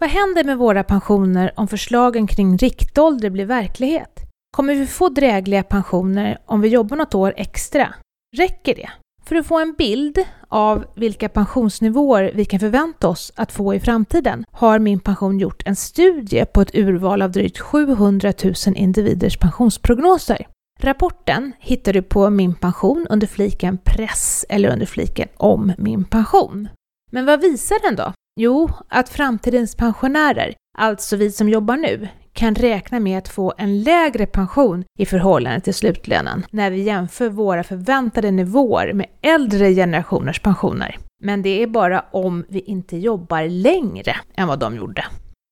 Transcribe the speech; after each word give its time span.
Vad 0.00 0.10
händer 0.10 0.44
med 0.44 0.58
våra 0.58 0.84
pensioner 0.84 1.52
om 1.56 1.68
förslagen 1.68 2.26
kring 2.26 2.56
riktålder 2.56 3.30
blir 3.30 3.46
verklighet? 3.46 4.20
Kommer 4.56 4.74
vi 4.74 4.86
få 4.86 5.08
drägliga 5.08 5.62
pensioner 5.62 6.38
om 6.46 6.60
vi 6.60 6.68
jobbar 6.68 6.96
något 6.96 7.14
år 7.14 7.34
extra? 7.36 7.94
Räcker 8.36 8.74
det? 8.74 8.90
För 9.24 9.36
att 9.36 9.46
få 9.46 9.58
en 9.58 9.74
bild 9.78 10.18
av 10.48 10.84
vilka 10.96 11.28
pensionsnivåer 11.28 12.32
vi 12.34 12.44
kan 12.44 12.60
förvänta 12.60 13.08
oss 13.08 13.32
att 13.36 13.52
få 13.52 13.74
i 13.74 13.80
framtiden 13.80 14.44
har 14.50 14.78
Min 14.78 15.00
Pension 15.00 15.38
gjort 15.38 15.62
en 15.66 15.76
studie 15.76 16.44
på 16.44 16.60
ett 16.60 16.74
urval 16.74 17.22
av 17.22 17.30
drygt 17.30 17.58
700 17.58 18.32
000 18.44 18.54
individers 18.76 19.38
pensionsprognoser. 19.38 20.46
Rapporten 20.80 21.52
hittar 21.58 21.92
du 21.92 22.02
på 22.02 22.30
Min 22.30 22.54
Pension 22.54 23.06
under 23.10 23.26
fliken 23.26 23.78
Press 23.84 24.46
eller 24.48 24.72
under 24.72 24.86
fliken 24.86 25.28
Om 25.36 25.72
min 25.78 26.04
pension. 26.04 26.68
Men 27.10 27.26
vad 27.26 27.40
visar 27.40 27.76
den 27.82 27.96
då? 27.96 28.12
Jo, 28.42 28.70
att 28.88 29.08
framtidens 29.08 29.74
pensionärer, 29.74 30.54
alltså 30.78 31.16
vi 31.16 31.30
som 31.32 31.48
jobbar 31.48 31.76
nu, 31.76 32.08
kan 32.32 32.54
räkna 32.54 33.00
med 33.00 33.18
att 33.18 33.28
få 33.28 33.54
en 33.58 33.82
lägre 33.82 34.26
pension 34.26 34.84
i 34.98 35.06
förhållande 35.06 35.60
till 35.60 35.74
slutlönen 35.74 36.46
när 36.50 36.70
vi 36.70 36.82
jämför 36.82 37.28
våra 37.28 37.64
förväntade 37.64 38.30
nivåer 38.30 38.92
med 38.92 39.06
äldre 39.22 39.74
generationers 39.74 40.40
pensioner. 40.40 40.96
Men 41.22 41.42
det 41.42 41.62
är 41.62 41.66
bara 41.66 42.04
om 42.10 42.44
vi 42.48 42.60
inte 42.60 42.96
jobbar 42.96 43.48
längre 43.48 44.16
än 44.34 44.48
vad 44.48 44.58
de 44.58 44.76
gjorde. 44.76 45.04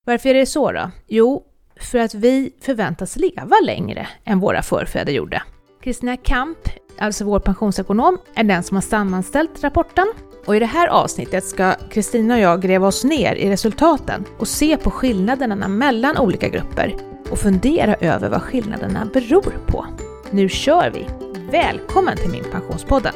Varför 0.07 0.29
är 0.29 0.35
det 0.35 0.47
så 0.47 0.73
då? 0.73 0.91
Jo, 1.07 1.43
för 1.81 1.99
att 1.99 2.15
vi 2.15 2.53
förväntas 2.61 3.17
leva 3.17 3.57
längre 3.65 4.09
än 4.25 4.41
våra 4.41 4.63
förfäder 4.63 5.13
gjorde. 5.13 5.43
Kristina 5.83 6.17
Kamp, 6.17 6.59
alltså 6.99 7.25
vår 7.25 7.41
pensionsekonom, 7.41 8.19
är 8.35 8.45
den 8.45 8.63
som 8.63 8.77
har 8.77 8.83
sammanställt 8.83 9.65
rapporten 9.65 10.07
och 10.47 10.57
i 10.57 10.59
det 10.59 10.67
här 10.67 10.89
avsnittet 10.89 11.45
ska 11.45 11.75
Kristina 11.91 12.35
och 12.35 12.41
jag 12.41 12.63
gräva 12.63 12.87
oss 12.87 13.05
ner 13.05 13.35
i 13.35 13.51
resultaten 13.51 14.25
och 14.39 14.49
se 14.49 14.77
på 14.77 14.91
skillnaderna 14.91 15.69
mellan 15.69 16.19
olika 16.19 16.49
grupper 16.49 16.97
och 17.31 17.39
fundera 17.39 17.95
över 17.95 18.29
vad 18.29 18.43
skillnaderna 18.43 19.11
beror 19.13 19.55
på. 19.67 19.87
Nu 20.31 20.49
kör 20.49 20.91
vi! 20.91 21.07
Välkommen 21.51 22.17
till 22.17 22.31
Min 22.31 22.45
Pensionspodden! 22.45 23.15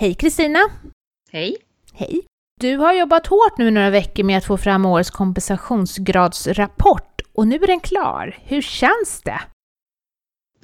Hej 0.00 0.14
Kristina! 0.14 0.58
Hej! 1.32 1.56
Hej! 1.92 2.20
Du 2.60 2.76
har 2.76 2.92
jobbat 2.92 3.26
hårt 3.26 3.58
nu 3.58 3.70
några 3.70 3.90
veckor 3.90 4.24
med 4.24 4.38
att 4.38 4.44
få 4.44 4.56
fram 4.56 4.86
årets 4.86 5.10
kompensationsgradsrapport 5.10 7.20
och 7.34 7.46
nu 7.46 7.56
är 7.56 7.66
den 7.66 7.80
klar. 7.80 8.38
Hur 8.44 8.62
känns 8.62 9.20
det? 9.24 9.40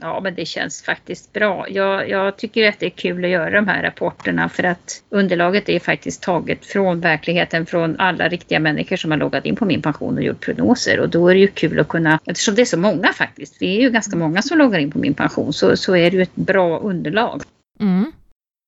Ja, 0.00 0.20
men 0.20 0.34
det 0.34 0.46
känns 0.46 0.82
faktiskt 0.82 1.32
bra. 1.32 1.66
Jag, 1.68 2.08
jag, 2.08 2.36
tycker 2.36 2.68
att 2.68 2.80
det 2.80 2.86
är 2.86 2.90
kul 2.90 3.24
att 3.24 3.30
göra 3.30 3.50
de 3.50 3.68
här 3.68 3.82
rapporterna 3.82 4.48
för 4.48 4.64
att 4.64 5.02
underlaget 5.10 5.68
är 5.68 5.80
faktiskt 5.80 6.22
taget 6.22 6.66
från 6.66 7.00
verkligheten 7.00 7.66
från 7.66 8.00
alla 8.00 8.28
riktiga 8.28 8.60
människor 8.60 8.96
som 8.96 9.10
har 9.10 9.18
loggat 9.18 9.46
in 9.46 9.56
på 9.56 9.64
min 9.64 9.82
pension 9.82 10.16
och 10.16 10.22
gjort 10.22 10.40
prognoser 10.40 11.00
och 11.00 11.08
då 11.08 11.28
är 11.28 11.34
det 11.34 11.40
ju 11.40 11.46
kul 11.46 11.80
att 11.80 11.88
kunna, 11.88 12.20
eftersom 12.24 12.54
det 12.54 12.62
är 12.62 12.66
så 12.66 12.78
många 12.78 13.12
faktiskt, 13.12 13.58
det 13.58 13.66
är 13.66 13.80
ju 13.80 13.90
ganska 13.90 14.16
många 14.16 14.42
som 14.42 14.58
loggar 14.58 14.78
in 14.78 14.90
på 14.90 14.98
min 14.98 15.14
pension, 15.14 15.52
så, 15.52 15.76
så 15.76 15.96
är 15.96 16.10
det 16.10 16.16
ju 16.16 16.22
ett 16.22 16.36
bra 16.36 16.78
underlag. 16.78 17.42
Mm. 17.80 18.12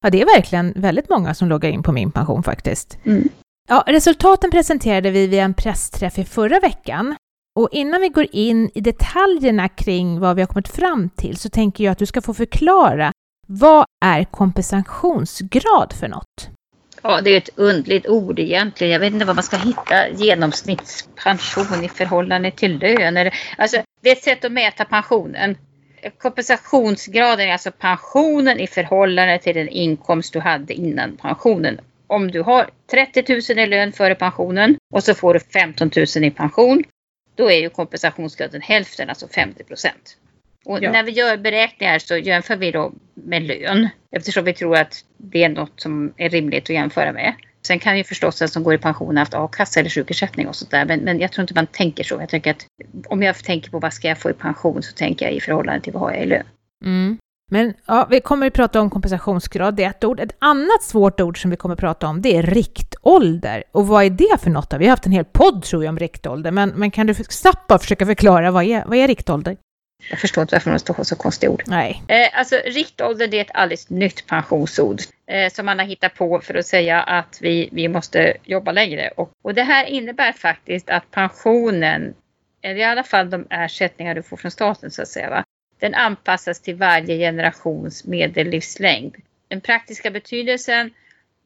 Ja, 0.03 0.11
det 0.11 0.23
är 0.23 0.27
verkligen 0.37 0.73
väldigt 0.77 1.09
många 1.09 1.35
som 1.35 1.49
loggar 1.49 1.71
in 1.71 1.83
på 1.83 1.93
min 1.93 2.13
pension 2.13 2.43
faktiskt. 2.43 2.99
Mm. 3.05 3.29
Ja, 3.69 3.85
resultaten 3.87 4.51
presenterade 4.51 5.11
vi 5.11 5.27
vid 5.27 5.41
en 5.41 5.55
pressträff 5.55 6.19
i 6.19 6.25
förra 6.25 6.61
veckan 6.61 7.17
och 7.59 7.69
innan 7.73 8.01
vi 8.01 8.09
går 8.09 8.27
in 8.33 8.71
i 8.75 8.81
detaljerna 8.81 9.69
kring 9.69 10.21
vad 10.21 10.37
vi 10.37 10.43
har 10.43 10.47
kommit 10.47 10.69
fram 10.69 11.11
till 11.17 11.37
så 11.37 11.49
tänker 11.49 11.85
jag 11.85 11.93
att 11.93 11.99
du 11.99 12.07
ska 12.07 12.23
få 12.23 12.35
förklara 12.35 13.13
vad 13.47 13.85
är 14.05 14.25
kompensationsgrad 14.25 15.93
för 16.01 16.09
något? 16.09 16.51
Ja, 17.03 17.21
det 17.21 17.31
är 17.31 17.39
ett 17.39 17.51
undligt 17.57 18.07
ord 18.07 18.39
egentligen. 18.39 18.93
Jag 18.93 19.01
vet 19.01 19.13
inte 19.13 19.25
vad 19.25 19.37
man 19.37 19.43
ska 19.43 19.57
hitta. 19.57 20.09
Genomsnittspension 20.09 21.85
i 21.85 21.89
förhållande 21.89 22.51
till 22.51 22.79
lön. 22.79 23.31
Alltså, 23.59 23.83
det 24.01 24.09
är 24.09 24.13
ett 24.13 24.23
sätt 24.23 24.45
att 24.45 24.53
mäta 24.53 24.85
pensionen. 24.85 25.57
Kompensationsgraden 26.19 27.49
är 27.49 27.53
alltså 27.53 27.71
pensionen 27.71 28.61
i 28.61 28.67
förhållande 28.67 29.39
till 29.39 29.55
den 29.55 29.69
inkomst 29.69 30.33
du 30.33 30.41
hade 30.41 30.75
innan 30.75 31.17
pensionen. 31.17 31.81
Om 32.07 32.31
du 32.31 32.43
har 32.43 32.71
30 32.91 33.55
000 33.55 33.59
i 33.59 33.67
lön 33.67 33.93
före 33.93 34.15
pensionen 34.15 34.77
och 34.95 35.05
så 35.05 35.15
får 35.15 35.35
du 35.35 35.41
15 35.41 35.91
000 35.97 36.25
i 36.25 36.31
pension 36.31 36.85
då 37.41 37.51
är 37.51 37.59
ju 37.59 37.71
kompensationsgraden 37.71 38.61
hälften, 38.61 39.09
alltså 39.09 39.29
50 39.29 39.65
procent. 39.65 40.17
Och 40.65 40.83
ja. 40.83 40.93
när 40.93 41.03
vi 41.03 41.11
gör 41.13 41.37
beräkningar 41.37 41.99
så 41.99 42.17
jämför 42.17 42.57
vi 42.57 42.71
då 42.71 42.93
med 43.15 43.43
lön 43.43 43.89
eftersom 44.11 44.45
vi 44.45 44.55
tror 44.55 44.77
att 44.77 45.05
det 45.17 45.45
är 45.45 45.49
något 45.49 45.81
som 45.81 46.13
är 46.17 46.31
rimligt 46.31 46.65
att 46.65 46.71
jämföra 46.75 47.13
med. 47.13 47.35
Sen 47.63 47.79
kan 47.79 47.99
ju 47.99 48.05
förstås 48.05 48.39
den 48.39 48.49
som 48.49 48.63
går 48.63 48.75
i 48.75 48.79
pension 48.79 49.17
ha 49.17 49.21
haft 49.21 49.35
a-kassa 49.35 49.81
eller 49.81 49.91
sjukersättning 49.91 50.49
och 50.49 50.57
sånt 50.57 50.71
där. 50.71 50.85
Men, 50.85 51.01
men 51.01 51.21
jag 51.21 51.33
tror 51.33 51.43
inte 51.43 51.55
man 51.55 51.67
tänker 51.67 52.05
så. 52.05 52.15
Jag 52.21 52.29
tänker 52.29 52.51
att 52.51 52.67
om 53.07 53.23
jag 53.23 53.45
tänker 53.45 53.71
på 53.71 53.79
vad 53.79 53.93
ska 53.93 54.09
jag 54.09 54.19
få 54.19 54.31
i 54.31 54.33
pension 54.33 54.83
så 54.83 54.95
tänker 54.95 55.27
jag 55.27 55.35
i 55.35 55.41
förhållande 55.41 55.81
till 55.81 55.93
vad 55.93 56.03
har 56.03 56.11
jag 56.11 56.23
i 56.23 56.27
lön. 56.27 56.47
Mm. 56.85 57.19
Men 57.51 57.75
ja, 57.87 58.07
vi 58.11 58.21
kommer 58.21 58.47
att 58.47 58.53
prata 58.53 58.81
om 58.81 58.91
kompensationsgrad, 58.91 59.75
det 59.75 59.85
är 59.85 59.91
ett 59.91 60.05
ord. 60.05 60.21
Ett 60.21 60.37
annat 60.39 60.83
svårt 60.83 61.21
ord 61.21 61.43
som 61.43 61.51
vi 61.51 61.57
kommer 61.57 61.73
att 61.73 61.81
prata 61.81 62.07
om, 62.07 62.23
det 62.23 62.37
är 62.37 62.43
riktålder. 62.43 63.65
Och 63.73 63.87
vad 63.87 64.05
är 64.05 64.11
det 64.11 64.41
för 64.43 64.51
något? 64.51 64.71
Då? 64.71 64.79
Vi 64.79 64.85
har 64.85 64.91
haft 64.91 65.07
en 65.07 65.13
hel 65.13 65.25
podd 65.25 65.63
tror 65.63 65.85
jag 65.85 65.93
om 65.93 65.99
riktålder, 65.99 66.51
men, 66.51 66.71
men 66.71 66.91
kan 66.91 67.07
du 67.07 67.15
snabbt 67.15 67.67
bara 67.67 67.79
försöka 67.79 68.07
förklara 68.07 68.51
vad 68.51 68.65
är, 68.65 68.85
vad 68.87 68.99
är 68.99 69.09
riktålder? 69.09 69.57
Jag 70.11 70.19
förstår 70.19 70.43
inte 70.43 70.55
varför 70.55 70.71
man 70.71 70.79
står 70.79 71.05
så 71.05 71.17
konstiga 71.17 71.53
ord. 71.53 71.63
Nej. 71.67 72.03
Eh, 72.09 72.39
alltså 72.39 72.57
riktålder 72.65 73.27
det 73.27 73.37
är 73.37 73.41
ett 73.41 73.55
alldeles 73.55 73.91
nytt 73.91 74.27
pensionsord 74.27 75.01
eh, 75.27 75.53
som 75.53 75.67
man 75.67 75.79
har 75.79 75.87
hittat 75.87 76.15
på 76.15 76.41
för 76.41 76.55
att 76.55 76.67
säga 76.67 77.03
att 77.03 77.39
vi, 77.41 77.69
vi 77.73 77.89
måste 77.89 78.37
jobba 78.45 78.73
längre. 78.73 79.11
Och, 79.17 79.31
och 79.43 79.55
det 79.55 79.63
här 79.63 79.85
innebär 79.85 80.33
faktiskt 80.33 80.91
att 80.91 81.11
pensionen, 81.11 82.15
eller 82.63 82.81
i 82.81 82.85
alla 82.85 83.05
fall 83.05 83.31
de 83.31 83.47
ersättningar 83.51 84.15
du 84.15 84.23
får 84.23 84.37
från 84.37 84.51
staten 84.51 84.91
så 84.91 85.03
att 85.03 85.09
säga, 85.09 85.31
va? 85.31 85.45
Den 85.81 85.95
anpassas 85.95 86.61
till 86.61 86.75
varje 86.75 87.19
generations 87.19 88.05
medellivslängd. 88.05 89.17
Den 89.49 89.61
praktiska 89.61 90.11
betydelsen 90.11 90.91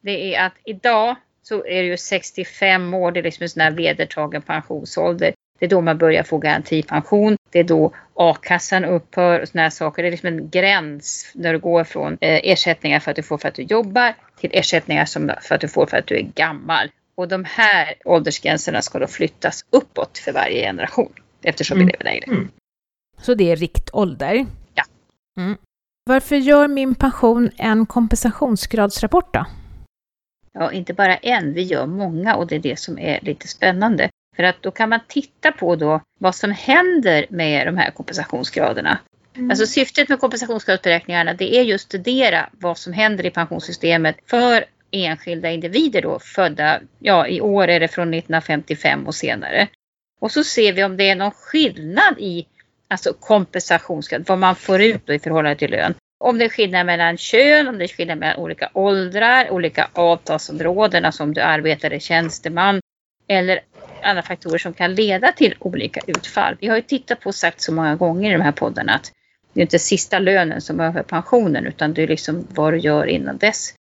det 0.01 0.35
är 0.35 0.45
att 0.45 0.53
idag 0.63 1.15
så 1.43 1.65
är 1.65 1.83
det 1.83 1.87
ju 1.87 1.97
65 1.97 2.93
år, 2.93 3.11
det 3.11 3.19
är 3.19 3.23
liksom 3.23 3.43
en 3.43 3.49
sån 3.49 3.61
här 3.61 3.71
vedertagen 3.71 4.41
pensionsålder. 4.41 5.33
Det 5.59 5.65
är 5.65 5.69
då 5.69 5.81
man 5.81 5.97
börjar 5.97 6.23
få 6.23 6.37
garantipension. 6.37 7.37
Det 7.49 7.59
är 7.59 7.63
då 7.63 7.93
a-kassan 8.13 8.85
upphör 8.85 9.39
och 9.39 9.47
såna 9.47 9.61
här 9.61 9.69
saker. 9.69 10.03
Det 10.03 10.09
är 10.09 10.11
liksom 10.11 10.27
en 10.27 10.49
gräns 10.49 11.31
när 11.33 11.53
du 11.53 11.59
går 11.59 11.83
från 11.83 12.17
eh, 12.21 12.39
ersättningar 12.43 12.99
för 12.99 13.11
att 13.11 13.15
du 13.15 13.23
får 13.23 13.37
för 13.37 13.47
att 13.47 13.55
du 13.55 13.61
jobbar 13.61 14.13
till 14.39 14.49
ersättningar 14.53 15.05
som 15.05 15.31
för 15.41 15.55
att 15.55 15.61
du 15.61 15.67
får 15.67 15.85
för 15.85 15.97
att 15.97 16.07
du 16.07 16.15
är 16.15 16.21
gammal. 16.35 16.91
Och 17.15 17.27
de 17.27 17.45
här 17.45 17.93
åldersgränserna 18.05 18.81
ska 18.81 18.99
då 18.99 19.07
flyttas 19.07 19.65
uppåt 19.69 20.17
för 20.17 20.31
varje 20.31 20.61
generation 20.61 21.13
eftersom 21.43 21.77
mm. 21.77 21.87
vi 21.87 21.91
lever 21.91 22.03
längre. 22.03 22.25
Mm. 22.27 22.51
Så 23.21 23.33
det 23.33 23.51
är 23.51 23.55
riktålder. 23.55 24.45
Ja. 24.73 24.83
Mm. 25.37 25.57
Varför 26.05 26.35
gör 26.35 26.67
min 26.67 26.95
pension 26.95 27.49
en 27.57 27.85
kompensationsgradsrapport 27.85 29.33
då? 29.33 29.45
Ja, 30.53 30.71
inte 30.71 30.93
bara 30.93 31.17
en, 31.17 31.53
vi 31.53 31.61
gör 31.61 31.85
många 31.85 32.35
och 32.35 32.47
det 32.47 32.55
är 32.55 32.59
det 32.59 32.79
som 32.79 32.99
är 32.99 33.19
lite 33.21 33.47
spännande. 33.47 34.09
För 34.35 34.43
att 34.43 34.61
då 34.61 34.71
kan 34.71 34.89
man 34.89 34.99
titta 35.07 35.51
på 35.51 35.75
då 35.75 36.01
vad 36.19 36.35
som 36.35 36.51
händer 36.51 37.25
med 37.29 37.67
de 37.67 37.77
här 37.77 37.91
kompensationsgraderna. 37.91 38.97
Mm. 39.35 39.49
Alltså 39.49 39.65
syftet 39.65 40.09
med 40.09 40.19
kompensationsgradsberäkningarna 40.19 41.33
det 41.33 41.55
är 41.55 41.63
just 41.63 41.85
att 41.85 41.89
studera 41.89 42.49
vad 42.51 42.77
som 42.77 42.93
händer 42.93 43.25
i 43.25 43.29
pensionssystemet 43.29 44.17
för 44.25 44.65
enskilda 44.91 45.51
individer 45.51 46.01
då 46.01 46.19
födda, 46.19 46.79
ja 46.99 47.27
i 47.27 47.41
år 47.41 47.67
är 47.67 47.79
det 47.79 47.87
från 47.87 48.13
1955 48.13 49.07
och 49.07 49.15
senare. 49.15 49.67
Och 50.19 50.31
så 50.31 50.43
ser 50.43 50.73
vi 50.73 50.83
om 50.83 50.97
det 50.97 51.09
är 51.09 51.15
någon 51.15 51.31
skillnad 51.31 52.15
i 52.17 52.47
alltså 52.87 53.13
kompensationsgrad, 53.13 54.23
vad 54.27 54.37
man 54.37 54.55
får 54.55 54.81
ut 54.81 55.09
i 55.09 55.19
förhållande 55.19 55.55
till 55.59 55.71
lön. 55.71 55.93
Om 56.19 56.37
det 56.37 56.45
är 56.45 56.49
skillnad 56.49 56.85
mellan 56.85 57.17
kön, 57.17 57.67
om 57.67 57.77
det 57.77 57.85
är 57.85 57.87
skillnad 57.87 58.17
mellan 58.17 58.43
olika 58.43 58.69
åldrar, 58.73 59.49
olika 59.49 59.89
avtalsområden, 59.93 61.05
alltså 61.05 61.23
om 61.23 61.33
du 61.33 61.41
arbetar 61.41 61.93
i 61.93 61.99
tjänsteman 61.99 62.79
eller 63.27 63.59
andra 64.03 64.23
faktorer 64.23 64.57
som 64.57 64.73
kan 64.73 64.95
leda 64.95 65.31
till 65.31 65.55
olika 65.59 66.01
utfall. 66.07 66.57
Vi 66.59 66.67
har 66.67 66.75
ju 66.75 66.81
tittat 66.81 67.19
på 67.19 67.29
och 67.29 67.35
sagt 67.35 67.61
så 67.61 67.73
många 67.73 67.95
gånger 67.95 68.29
i 68.29 68.33
de 68.33 68.41
här 68.41 68.51
poddarna 68.51 68.93
att 68.93 69.11
det 69.53 69.59
är 69.59 69.61
inte 69.61 69.79
sista 69.79 70.19
lönen 70.19 70.61
som 70.61 70.79
över 70.79 71.03
pensionen 71.03 71.65
utan 71.65 71.93
det 71.93 72.03
är 72.03 72.07
liksom 72.07 72.47
vad 72.49 72.73
du 72.73 72.77
gör 72.77 73.05
innan 73.05 73.37
dess 73.37 73.73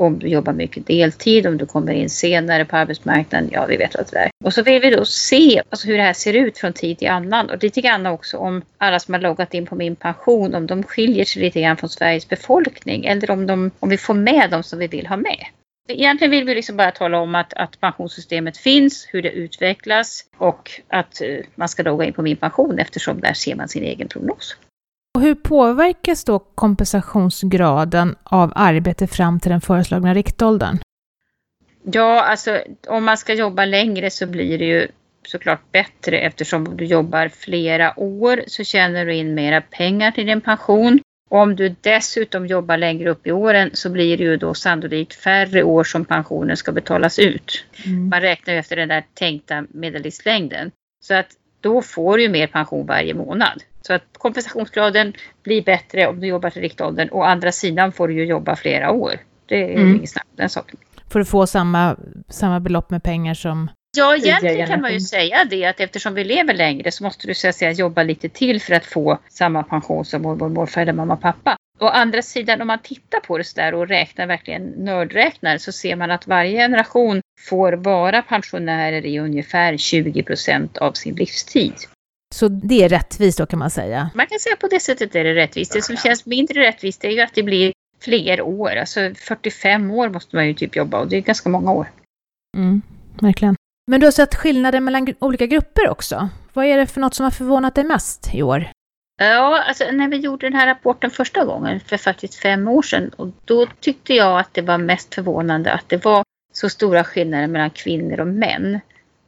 om 0.00 0.18
du 0.18 0.28
jobbar 0.28 0.52
mycket 0.52 0.86
deltid, 0.86 1.46
om 1.46 1.58
du 1.58 1.66
kommer 1.66 1.92
in 1.92 2.10
senare 2.10 2.64
på 2.64 2.76
arbetsmarknaden, 2.76 3.48
ja 3.52 3.66
vi 3.66 3.76
vet 3.76 3.94
vad 3.94 4.06
det 4.10 4.18
är. 4.18 4.30
Och 4.44 4.54
så 4.54 4.62
vill 4.62 4.82
vi 4.82 4.90
då 4.90 5.04
se 5.04 5.62
alltså, 5.70 5.86
hur 5.86 5.96
det 5.96 6.02
här 6.02 6.12
ser 6.12 6.32
ut 6.32 6.58
från 6.58 6.72
tid 6.72 6.98
till 6.98 7.08
annan 7.08 7.50
och 7.50 7.62
lite 7.62 7.80
grann 7.80 8.06
också 8.06 8.38
om 8.38 8.62
alla 8.78 8.98
som 8.98 9.14
har 9.14 9.20
loggat 9.20 9.54
in 9.54 9.66
på 9.66 9.74
min 9.74 9.96
pension, 9.96 10.54
om 10.54 10.66
de 10.66 10.82
skiljer 10.82 11.24
sig 11.24 11.42
lite 11.42 11.60
grann 11.60 11.76
från 11.76 11.90
Sveriges 11.90 12.28
befolkning 12.28 13.04
eller 13.04 13.30
om, 13.30 13.46
de, 13.46 13.70
om 13.80 13.88
vi 13.88 13.98
får 13.98 14.14
med 14.14 14.50
dem 14.50 14.62
som 14.62 14.78
vi 14.78 14.86
vill 14.86 15.06
ha 15.06 15.16
med. 15.16 15.46
Egentligen 15.88 16.30
vill 16.30 16.44
vi 16.44 16.54
liksom 16.54 16.76
bara 16.76 16.90
tala 16.90 17.18
om 17.18 17.34
att, 17.34 17.52
att 17.52 17.80
pensionssystemet 17.80 18.56
finns, 18.56 19.08
hur 19.10 19.22
det 19.22 19.30
utvecklas 19.30 20.24
och 20.38 20.70
att 20.88 21.22
uh, 21.22 21.38
man 21.54 21.68
ska 21.68 21.82
logga 21.82 22.04
in 22.04 22.12
på 22.12 22.22
min 22.22 22.36
pension 22.36 22.78
eftersom 22.78 23.20
där 23.20 23.32
ser 23.32 23.54
man 23.54 23.68
sin 23.68 23.84
egen 23.84 24.08
prognos. 24.08 24.56
Och 25.14 25.20
hur 25.20 25.34
påverkas 25.34 26.24
då 26.24 26.38
kompensationsgraden 26.38 28.16
av 28.22 28.52
arbete 28.54 29.06
fram 29.06 29.40
till 29.40 29.50
den 29.50 29.60
föreslagna 29.60 30.14
riktåldern? 30.14 30.78
Ja, 31.82 32.22
alltså 32.22 32.60
om 32.88 33.04
man 33.04 33.16
ska 33.16 33.34
jobba 33.34 33.64
längre 33.64 34.10
så 34.10 34.26
blir 34.26 34.58
det 34.58 34.64
ju 34.64 34.88
såklart 35.26 35.72
bättre 35.72 36.18
eftersom 36.18 36.76
du 36.76 36.84
jobbar 36.84 37.28
flera 37.28 38.00
år 38.00 38.42
så 38.46 38.64
tjänar 38.64 39.06
du 39.06 39.14
in 39.14 39.34
mera 39.34 39.60
pengar 39.60 40.10
till 40.10 40.26
din 40.26 40.40
pension. 40.40 41.00
Om 41.30 41.56
du 41.56 41.74
dessutom 41.80 42.46
jobbar 42.46 42.76
längre 42.76 43.10
upp 43.10 43.26
i 43.26 43.32
åren 43.32 43.70
så 43.72 43.90
blir 43.90 44.16
det 44.16 44.24
ju 44.24 44.36
då 44.36 44.54
sannolikt 44.54 45.14
färre 45.14 45.62
år 45.62 45.84
som 45.84 46.04
pensionen 46.04 46.56
ska 46.56 46.72
betalas 46.72 47.18
ut. 47.18 47.64
Mm. 47.86 48.08
Man 48.08 48.20
räknar 48.20 48.54
ju 48.54 48.60
efter 48.60 48.76
den 48.76 48.88
där 48.88 49.04
tänkta 49.14 49.64
medellivslängden. 49.68 50.70
Så 51.00 51.14
att 51.14 51.26
då 51.60 51.82
får 51.82 52.16
du 52.16 52.22
ju 52.22 52.28
mer 52.28 52.46
pension 52.46 52.86
varje 52.86 53.14
månad. 53.14 53.62
Så 53.82 53.92
att 53.92 54.02
kompensationsgraden 54.12 55.12
blir 55.42 55.62
bättre 55.62 56.06
om 56.06 56.20
du 56.20 56.26
jobbar 56.26 56.50
till 56.50 56.62
riktåldern. 56.62 57.08
Å 57.12 57.22
andra 57.22 57.52
sidan 57.52 57.92
får 57.92 58.08
du 58.08 58.14
ju 58.14 58.24
jobba 58.24 58.56
flera 58.56 58.90
år. 58.90 59.14
Det 59.46 59.74
är 59.74 59.76
mm. 59.76 59.96
inget 59.96 60.10
snack 60.10 60.26
den 60.36 60.48
saken. 60.48 60.78
Får 61.08 61.18
du 61.18 61.24
få 61.24 61.46
samma, 61.46 61.96
samma 62.28 62.60
belopp 62.60 62.90
med 62.90 63.02
pengar 63.02 63.34
som 63.34 63.70
Ja, 63.96 64.16
egentligen 64.16 64.66
kan 64.66 64.80
man 64.80 64.92
ju 64.92 65.00
säga 65.00 65.44
det 65.44 65.64
att 65.64 65.80
eftersom 65.80 66.14
vi 66.14 66.24
lever 66.24 66.54
längre 66.54 66.90
så 66.90 67.04
måste 67.04 67.26
du 67.26 67.34
så 67.34 67.48
att 67.48 67.54
säga 67.54 67.72
jobba 67.72 68.02
lite 68.02 68.28
till 68.28 68.60
för 68.60 68.74
att 68.74 68.86
få 68.86 69.18
samma 69.28 69.62
pension 69.62 70.04
som 70.04 70.22
mormor, 70.22 70.48
morfar 70.48 70.82
eller 70.82 70.92
mamma 70.92 71.14
och 71.14 71.20
pappa. 71.20 71.56
Å 71.80 71.86
andra 71.86 72.22
sidan 72.22 72.60
om 72.60 72.66
man 72.66 72.78
tittar 72.82 73.20
på 73.20 73.38
det 73.38 73.44
så 73.44 73.60
där 73.60 73.74
och 73.74 73.88
räknar 73.88 74.26
verkligen 74.26 74.62
nördräknar 74.62 75.58
så 75.58 75.72
ser 75.72 75.96
man 75.96 76.10
att 76.10 76.26
varje 76.26 76.56
generation 76.56 77.20
får 77.48 77.72
vara 77.72 78.22
pensionärer 78.22 79.06
i 79.06 79.18
ungefär 79.18 79.76
20 79.76 80.22
procent 80.22 80.78
av 80.78 80.92
sin 80.92 81.14
livstid. 81.14 81.74
Så 82.40 82.48
det 82.48 82.84
är 82.84 82.88
rättvist 82.88 83.38
då 83.38 83.46
kan 83.46 83.58
man 83.58 83.70
säga? 83.70 84.10
Man 84.14 84.26
kan 84.26 84.38
säga 84.38 84.56
på 84.56 84.66
det 84.66 84.80
sättet 84.80 85.14
är 85.14 85.24
det 85.24 85.34
rättvist. 85.34 85.72
Det 85.72 85.82
som 85.82 85.96
känns 85.96 86.26
mindre 86.26 86.60
rättvist 86.60 87.04
är 87.04 87.08
ju 87.08 87.20
att 87.20 87.34
det 87.34 87.42
blir 87.42 87.72
fler 88.02 88.40
år. 88.40 88.76
Alltså 88.76 89.00
45 89.14 89.90
år 89.90 90.08
måste 90.08 90.36
man 90.36 90.46
ju 90.46 90.54
typ 90.54 90.76
jobba 90.76 91.00
och 91.00 91.08
det 91.08 91.16
är 91.16 91.20
ganska 91.20 91.48
många 91.48 91.72
år. 91.72 91.90
Mm, 92.56 92.82
verkligen. 93.20 93.56
Men 93.86 94.00
du 94.00 94.06
har 94.06 94.12
sett 94.12 94.34
skillnader 94.34 94.80
mellan 94.80 95.14
olika 95.18 95.46
grupper 95.46 95.88
också. 95.88 96.28
Vad 96.52 96.64
är 96.64 96.78
det 96.78 96.86
för 96.86 97.00
något 97.00 97.14
som 97.14 97.24
har 97.24 97.30
förvånat 97.30 97.74
dig 97.74 97.84
mest 97.84 98.34
i 98.34 98.42
år? 98.42 98.68
Ja, 99.22 99.62
alltså 99.68 99.84
när 99.92 100.08
vi 100.08 100.16
gjorde 100.16 100.46
den 100.46 100.54
här 100.54 100.66
rapporten 100.66 101.10
första 101.10 101.44
gången 101.44 101.80
för 101.80 101.96
faktiskt 101.96 102.34
fem 102.34 102.68
år 102.68 102.82
sedan 102.82 103.10
och 103.16 103.28
då 103.44 103.66
tyckte 103.80 104.14
jag 104.14 104.40
att 104.40 104.54
det 104.54 104.62
var 104.62 104.78
mest 104.78 105.14
förvånande 105.14 105.72
att 105.72 105.88
det 105.88 106.04
var 106.04 106.24
så 106.52 106.68
stora 106.68 107.04
skillnader 107.04 107.46
mellan 107.46 107.70
kvinnor 107.70 108.20
och 108.20 108.26
män. 108.26 108.80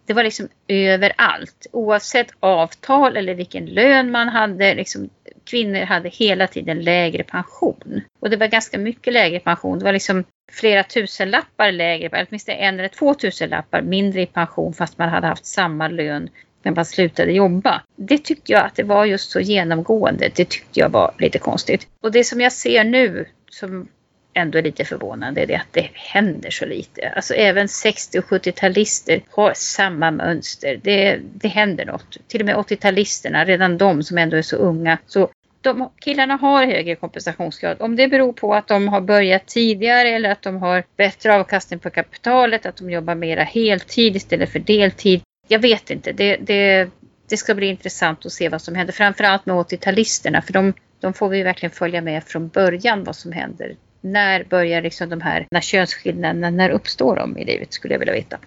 Det 0.07 0.13
var 0.13 0.25
liksom 0.25 0.49
överallt, 0.69 1.67
oavsett 1.73 2.29
avtal 2.41 3.17
eller 3.17 3.35
vilken 3.35 3.67
lön 3.67 4.11
man 4.11 4.29
hade. 4.29 4.75
Liksom, 4.75 5.11
kvinnor 5.45 5.81
hade 5.81 6.09
hela 6.09 6.47
tiden 6.47 6.81
lägre 6.81 7.23
pension. 7.23 8.01
Och 8.21 8.31
det 8.31 8.37
var 8.37 8.47
ganska 8.47 8.79
mycket 8.79 9.13
lägre 9.13 9.41
pension. 9.41 9.79
Det 9.79 9.85
var 9.85 9.93
liksom 9.93 10.25
flera 10.53 10.85
tusenlappar 10.85 11.73
lägre, 11.73 12.27
åtminstone 12.29 12.57
en 12.57 12.79
eller 12.79 12.89
två 12.89 13.15
tusenlappar 13.15 13.83
mindre 13.83 14.23
i 14.23 14.27
pension 14.27 14.75
fast 14.75 14.99
man 14.99 15.09
hade 15.09 15.27
haft 15.27 15.47
samma 15.47 15.89
lön 15.89 16.29
när 16.63 16.73
man 16.73 16.85
slutade 16.85 17.33
jobba. 17.33 17.83
Det 17.97 18.19
tyckte 18.19 18.53
jag 18.53 18.65
att 18.65 18.77
det 18.77 18.83
var 18.83 19.05
just 19.05 19.31
så 19.31 19.41
genomgående. 19.41 20.31
Det 20.35 20.49
tyckte 20.49 20.81
jag 20.81 20.89
var 20.89 21.15
lite 21.19 21.39
konstigt. 21.39 21.89
Och 22.03 22.13
det 22.13 22.25
som 22.25 22.41
jag 22.41 22.53
ser 22.53 22.85
nu 22.85 23.27
som 23.51 23.89
ändå 24.35 24.59
är 24.59 24.63
lite 24.63 24.85
förvånande 24.85 25.41
är 25.41 25.57
att 25.57 25.73
det 25.73 25.91
händer 25.93 26.51
så 26.51 26.67
lite. 26.67 27.13
Alltså 27.17 27.35
även 27.35 27.69
60 27.69 28.19
och 28.19 28.25
70-talister 28.25 29.23
har 29.31 29.53
samma 29.55 30.11
mönster. 30.11 30.81
Det, 30.83 31.19
det 31.35 31.49
händer 31.49 31.85
något. 31.85 32.17
Till 32.29 32.41
och 32.41 32.47
med 32.47 32.57
80-talisterna, 32.57 33.45
redan 33.45 33.79
de 33.79 34.03
som 34.03 34.19
ändå 34.19 34.37
är 34.37 34.43
så 34.43 34.57
unga, 34.57 34.99
så 35.07 35.29
de, 35.61 35.91
killarna 36.01 36.37
har 36.37 36.67
högre 36.67 36.95
kompensationsgrad. 36.95 37.77
Om 37.81 37.97
det 37.97 38.09
beror 38.09 38.33
på 38.33 38.55
att 38.55 38.69
de 38.69 38.89
har 38.89 39.01
börjat 39.01 39.47
tidigare 39.47 40.09
eller 40.09 40.31
att 40.31 40.43
de 40.43 40.57
har 40.57 40.85
bättre 40.97 41.35
avkastning 41.35 41.79
på 41.81 41.91
kapitalet, 41.91 42.67
att 42.67 42.77
de 42.77 42.91
jobbar 42.91 43.15
mera 43.15 43.43
heltid 43.43 44.17
istället 44.17 44.53
för 44.53 44.59
deltid. 44.59 45.21
Jag 45.49 45.59
vet 45.59 45.91
inte. 45.91 46.13
Det, 46.13 46.37
det, 46.37 46.91
det 47.29 47.37
ska 47.37 47.55
bli 47.55 47.67
intressant 47.67 48.27
att 48.27 48.33
se 48.33 48.49
vad 48.49 48.63
som 48.63 48.75
händer. 48.75 48.93
Framförallt 48.93 49.47
med 49.47 49.57
80-talisterna 49.57 50.41
för 50.41 50.53
de, 50.53 50.73
de 51.01 51.13
får 51.15 51.29
vi 51.29 51.43
verkligen 51.43 51.71
följa 51.71 52.01
med 52.01 52.25
från 52.25 52.49
början 52.49 53.05
vad 53.05 53.17
som 53.17 53.33
händer. 53.33 53.77
När 54.03 54.45
börjar 54.45 54.83
liksom 54.83 55.09
de 55.09 55.21
här 55.21 55.47
när 55.51 55.61
könsskillnaderna, 55.61 56.51
när 56.51 56.71
uppstår 56.71 57.17
de 57.17 57.39
i 57.39 57.45
livet 57.45 57.73
skulle 57.73 57.95
jag 57.95 57.99
vilja 57.99 58.15
veta. 58.15 58.39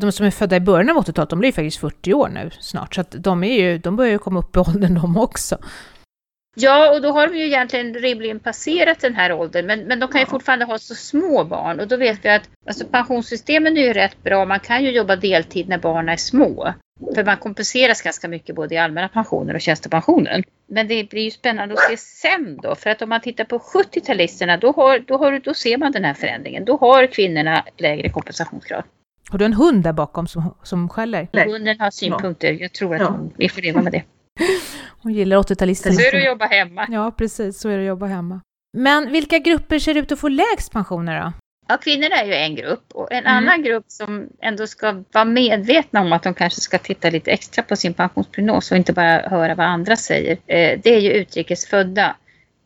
De 0.00 0.12
som 0.12 0.26
är 0.26 0.30
födda 0.30 0.56
i 0.56 0.60
början 0.60 0.96
av 0.96 1.04
80-talet, 1.04 1.30
de 1.30 1.38
blir 1.38 1.52
faktiskt 1.52 1.76
40 1.76 2.14
år 2.14 2.28
nu 2.28 2.50
snart, 2.60 2.94
så 2.94 3.00
att 3.00 3.14
de, 3.18 3.44
är 3.44 3.62
ju, 3.62 3.78
de 3.78 3.96
börjar 3.96 4.12
ju 4.12 4.18
komma 4.18 4.38
upp 4.38 4.56
i 4.56 4.58
åldern 4.58 4.94
de 4.94 5.16
också. 5.16 5.58
Ja, 6.56 6.94
och 6.94 7.02
då 7.02 7.12
har 7.12 7.26
de 7.26 7.36
ju 7.36 7.46
egentligen 7.46 7.94
rimligen 7.94 8.40
passerat 8.40 9.00
den 9.00 9.14
här 9.14 9.32
åldern, 9.32 9.66
men, 9.66 9.80
men 9.80 10.00
de 10.00 10.08
kan 10.08 10.20
ju 10.20 10.24
ja. 10.26 10.30
fortfarande 10.30 10.64
ha 10.64 10.78
så 10.78 10.94
små 10.94 11.44
barn 11.44 11.80
och 11.80 11.88
då 11.88 11.96
vet 11.96 12.24
vi 12.24 12.28
att 12.28 12.48
alltså, 12.66 12.86
pensionssystemen 12.86 13.76
är 13.76 13.82
ju 13.82 13.92
rätt 13.92 14.22
bra. 14.22 14.44
Man 14.44 14.60
kan 14.60 14.84
ju 14.84 14.90
jobba 14.90 15.16
deltid 15.16 15.68
när 15.68 15.78
barnen 15.78 16.08
är 16.08 16.16
små. 16.16 16.74
För 17.14 17.24
man 17.24 17.36
kompenseras 17.36 18.02
ganska 18.02 18.28
mycket 18.28 18.54
både 18.54 18.74
i 18.74 18.78
allmänna 18.78 19.08
pensioner 19.08 19.54
och 19.54 19.60
tjänstepensionen. 19.60 20.42
Men 20.68 20.88
det 20.88 21.10
blir 21.10 21.22
ju 21.22 21.30
spännande 21.30 21.74
att 21.74 21.80
se 21.80 21.96
sen 21.96 22.58
då. 22.62 22.74
För 22.74 22.90
att 22.90 23.02
om 23.02 23.08
man 23.08 23.20
tittar 23.20 23.44
på 23.44 23.58
70-talisterna 23.58 24.60
då, 24.60 24.72
har, 24.72 24.98
då, 24.98 25.16
har, 25.16 25.40
då 25.44 25.54
ser 25.54 25.76
man 25.76 25.92
den 25.92 26.04
här 26.04 26.14
förändringen. 26.14 26.64
Då 26.64 26.76
har 26.76 27.06
kvinnorna 27.06 27.64
lägre 27.78 28.08
kompensationsgrad. 28.08 28.84
Har 29.30 29.38
du 29.38 29.44
en 29.44 29.52
hund 29.52 29.82
där 29.82 29.92
bakom 29.92 30.26
som, 30.26 30.54
som 30.62 30.88
skäller? 30.88 31.28
Hunden 31.46 31.80
har 31.80 31.90
synpunkter. 31.90 32.52
Jag 32.52 32.72
tror 32.72 32.94
att 32.94 33.00
ja. 33.00 33.08
hon, 33.08 33.32
vi 33.36 33.48
får 33.48 33.62
leva 33.62 33.82
med 33.82 33.92
det. 33.92 34.02
Hon 35.02 35.12
gillar 35.12 35.36
80-talister. 35.36 35.90
Så 35.90 36.00
är 36.00 36.12
det 36.12 36.18
att 36.18 36.26
jobba 36.26 36.46
hemma. 36.46 36.86
Ja, 36.90 37.10
precis. 37.16 37.60
Så 37.60 37.68
är 37.68 37.76
det 37.76 37.82
att 37.82 37.88
jobba 37.88 38.06
hemma. 38.06 38.40
Men 38.72 39.12
vilka 39.12 39.38
grupper 39.38 39.78
ser 39.78 39.96
ut 39.96 40.12
att 40.12 40.18
få 40.18 40.28
lägst 40.28 40.72
pensioner 40.72 41.20
då? 41.20 41.32
Ja, 41.68 41.76
kvinnorna 41.76 42.16
är 42.16 42.26
ju 42.26 42.34
en 42.34 42.54
grupp 42.54 42.84
och 42.94 43.12
en 43.12 43.26
mm. 43.26 43.36
annan 43.36 43.62
grupp 43.62 43.84
som 43.88 44.28
ändå 44.42 44.66
ska 44.66 45.04
vara 45.12 45.24
medvetna 45.24 46.00
om 46.00 46.12
att 46.12 46.22
de 46.22 46.34
kanske 46.34 46.60
ska 46.60 46.78
titta 46.78 47.10
lite 47.10 47.30
extra 47.30 47.62
på 47.62 47.76
sin 47.76 47.94
pensionsprognos 47.94 48.70
och 48.70 48.76
inte 48.76 48.92
bara 48.92 49.28
höra 49.28 49.54
vad 49.54 49.66
andra 49.66 49.96
säger. 49.96 50.32
Eh, 50.46 50.80
det 50.82 50.94
är 50.94 51.00
ju 51.00 51.10
utrikesfödda. 51.10 52.16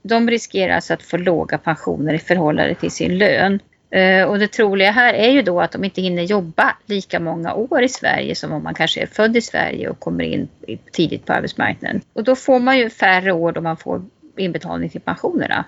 De 0.02 0.30
riskerar 0.30 0.74
alltså 0.74 0.94
att 0.94 1.02
få 1.02 1.16
låga 1.16 1.58
pensioner 1.58 2.14
i 2.14 2.18
förhållande 2.18 2.74
till 2.74 2.90
sin 2.90 3.18
lön. 3.18 3.60
Eh, 3.94 4.24
och 4.24 4.38
det 4.38 4.48
troliga 4.48 4.90
här 4.90 5.14
är 5.14 5.30
ju 5.30 5.42
då 5.42 5.60
att 5.60 5.72
de 5.72 5.84
inte 5.84 6.02
hinner 6.02 6.22
jobba 6.22 6.76
lika 6.86 7.20
många 7.20 7.54
år 7.54 7.82
i 7.82 7.88
Sverige 7.88 8.34
som 8.34 8.52
om 8.52 8.62
man 8.62 8.74
kanske 8.74 9.02
är 9.02 9.06
född 9.06 9.36
i 9.36 9.40
Sverige 9.40 9.88
och 9.88 10.00
kommer 10.00 10.24
in 10.24 10.48
tidigt 10.92 11.26
på 11.26 11.32
arbetsmarknaden. 11.32 12.00
Och 12.12 12.24
då 12.24 12.36
får 12.36 12.58
man 12.58 12.78
ju 12.78 12.90
färre 12.90 13.32
år 13.32 13.52
då 13.52 13.60
man 13.60 13.76
får 13.76 14.04
inbetalning 14.36 14.90
till 14.90 15.00
pensionerna. 15.00 15.64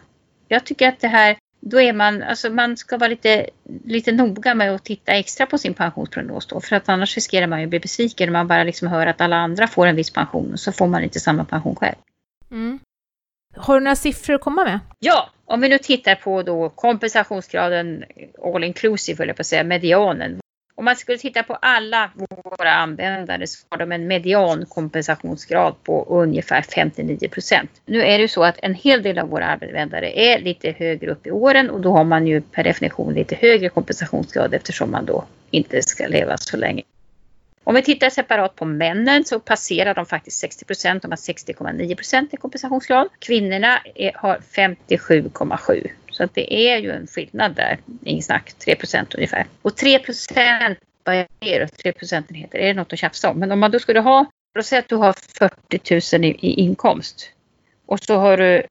Jag 0.49 0.65
tycker 0.65 0.89
att 0.89 1.01
det 1.01 1.09
här, 1.09 1.37
då 1.61 1.81
är 1.81 1.93
man, 1.93 2.23
alltså 2.23 2.51
man 2.51 2.77
ska 2.77 2.99
vara 2.99 3.09
lite, 3.09 3.47
lite 3.85 4.13
noga 4.13 4.55
med 4.55 4.75
att 4.75 4.85
titta 4.85 5.13
extra 5.13 5.47
på 5.47 5.59
sin 5.59 5.75
pensionsprognos 5.75 6.47
då, 6.47 6.61
för 6.61 6.77
att 6.77 6.89
annars 6.89 7.15
riskerar 7.15 7.47
man 7.47 7.59
ju 7.59 7.65
att 7.65 7.71
bli 7.71 7.81
besviken 7.81 8.29
om 8.29 8.33
man 8.33 8.49
bara 8.49 8.65
liksom 8.65 8.89
hör 8.89 9.07
att 9.07 9.21
alla 9.21 9.37
andra 9.37 9.67
får 9.67 9.87
en 9.87 9.97
viss 9.97 10.11
pension 10.11 10.53
och 10.53 10.61
så 10.61 10.73
får 10.73 10.87
man 10.87 11.03
inte 11.03 11.21
samma 11.21 11.45
pension 11.45 11.77
själv. 11.77 11.97
Mm. 12.51 12.79
Har 13.57 13.75
du 13.75 13.85
några 13.85 13.97
siffror 13.97 14.35
att 14.35 14.41
komma 14.41 14.65
med? 14.65 14.81
Ja, 14.99 15.31
om 15.45 15.61
vi 15.61 15.69
nu 15.69 15.79
tittar 15.79 16.15
på 16.15 16.43
då 16.43 16.69
kompensationsgraden 16.69 18.05
all 18.45 18.65
inclusive, 18.65 19.23
eller 19.23 19.35
på 19.35 19.41
att 19.41 19.47
säga, 19.47 19.65
medianen. 19.65 20.41
Om 20.79 20.85
man 20.85 20.97
skulle 20.97 21.19
titta 21.19 21.43
på 21.43 21.55
alla 21.55 22.11
våra 22.15 22.75
användare 22.75 23.47
så 23.47 23.67
har 23.71 23.79
de 23.79 23.93
en 23.93 24.07
median 24.07 24.67
kompensationsgrad 24.67 25.75
på 25.83 26.05
ungefär 26.09 26.63
59 26.63 27.29
procent. 27.29 27.71
Nu 27.87 28.03
är 28.03 28.19
det 28.19 28.23
ju 28.23 28.29
så 28.29 28.45
att 28.45 28.59
en 28.63 28.75
hel 28.75 29.03
del 29.03 29.19
av 29.19 29.29
våra 29.29 29.47
användare 29.47 30.19
är 30.19 30.39
lite 30.39 30.71
högre 30.71 31.11
upp 31.11 31.27
i 31.27 31.31
åren 31.31 31.71
och 31.71 31.81
då 31.81 31.93
har 31.93 32.05
man 32.05 32.27
ju 32.27 32.41
per 32.41 32.65
definition 32.65 33.15
lite 33.15 33.35
högre 33.35 33.69
kompensationsgrad 33.69 34.55
eftersom 34.55 34.91
man 34.91 35.07
då 35.07 35.25
inte 35.51 35.83
ska 35.83 36.07
leva 36.07 36.37
så 36.37 36.57
länge. 36.57 36.83
Om 37.69 37.75
vi 37.75 37.83
tittar 37.83 38.11
separat 38.11 38.57
på 38.57 38.65
männen 38.65 39.25
så 39.25 39.41
passerar 39.41 39.95
de 39.95 40.07
faktiskt 40.07 40.39
60 40.39 40.65
procent. 40.65 41.03
De 41.03 41.11
har 41.11 41.17
60,9 41.17 41.95
procent 41.95 42.35
i 42.35 42.37
kompensationsgrad. 42.37 43.09
Kvinnorna 43.19 43.81
är, 43.95 44.13
har 44.15 44.39
57,7. 44.39 45.91
Så 46.11 46.25
att 46.25 46.35
det 46.35 46.55
är 46.55 46.79
ju 46.79 46.91
en 46.91 47.07
skillnad 47.07 47.55
där. 47.55 47.79
Inget 48.05 48.25
snack, 48.25 48.53
3 48.59 48.75
procent 48.75 49.15
ungefär. 49.15 49.47
Och 49.63 49.77
3 49.77 49.99
procent, 49.99 50.79
vad 51.05 51.15
är 51.15 51.27
det 51.41 51.69
3 51.69 51.93
procentenheter? 51.93 52.59
Är 52.59 52.67
det 52.67 52.75
något 52.75 52.93
att 52.93 52.99
tjafsa 52.99 53.31
om? 53.31 53.39
Men 53.39 53.53
om 53.53 53.59
man 53.59 53.71
då 53.71 53.79
skulle 53.79 54.01
ha, 54.01 54.27
låt 54.55 54.67
säga 54.67 54.79
att 54.79 54.89
du 54.89 54.97
har 54.97 55.15
40 55.39 56.19
000 56.19 56.25
i, 56.25 56.29
i 56.29 56.61
inkomst 56.61 57.31
och 57.87 58.01
så 58.01 58.17
har 58.17 58.37
du 58.37 58.67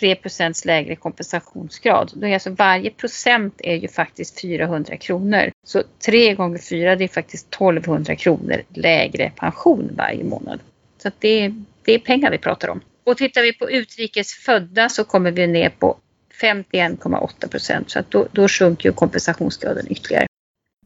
3% 0.00 0.66
lägre 0.66 0.96
kompensationsgrad. 0.96 2.12
Då 2.14 2.26
är 2.26 2.34
alltså 2.34 2.50
varje 2.50 2.90
procent 2.90 3.54
är 3.58 3.76
ju 3.76 3.88
faktiskt 3.88 4.40
400 4.40 4.96
kronor. 4.96 5.50
Så 5.66 5.82
3 6.06 6.34
gånger 6.34 6.58
4 6.58 6.96
det 6.96 7.04
är 7.04 7.08
faktiskt 7.08 7.54
1200 7.54 8.16
kronor 8.16 8.62
lägre 8.68 9.32
pension 9.36 9.90
varje 9.96 10.24
månad. 10.24 10.60
Så 11.02 11.10
det, 11.18 11.54
det 11.84 11.92
är 11.92 11.98
pengar 11.98 12.30
vi 12.30 12.38
pratar 12.38 12.68
om. 12.68 12.80
Och 13.04 13.16
tittar 13.16 13.42
vi 13.42 13.52
på 13.52 13.70
utrikes 13.70 14.34
födda 14.34 14.88
så 14.88 15.04
kommer 15.04 15.30
vi 15.30 15.46
ner 15.46 15.68
på 15.68 15.96
51,8 16.42 17.48
procent. 17.48 17.90
Så 17.90 17.98
att 17.98 18.10
då, 18.10 18.26
då 18.32 18.48
sjunker 18.48 18.88
ju 18.88 18.92
kompensationsgraden 18.92 19.86
ytterligare. 19.92 20.26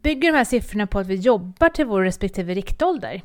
Bygger 0.02 0.32
de 0.32 0.38
här 0.38 0.44
siffrorna 0.44 0.86
på 0.86 0.98
att 0.98 1.06
vi 1.06 1.14
jobbar 1.14 1.68
till 1.68 1.86
vår 1.86 2.02
respektive 2.02 2.54
riktålder? 2.54 3.22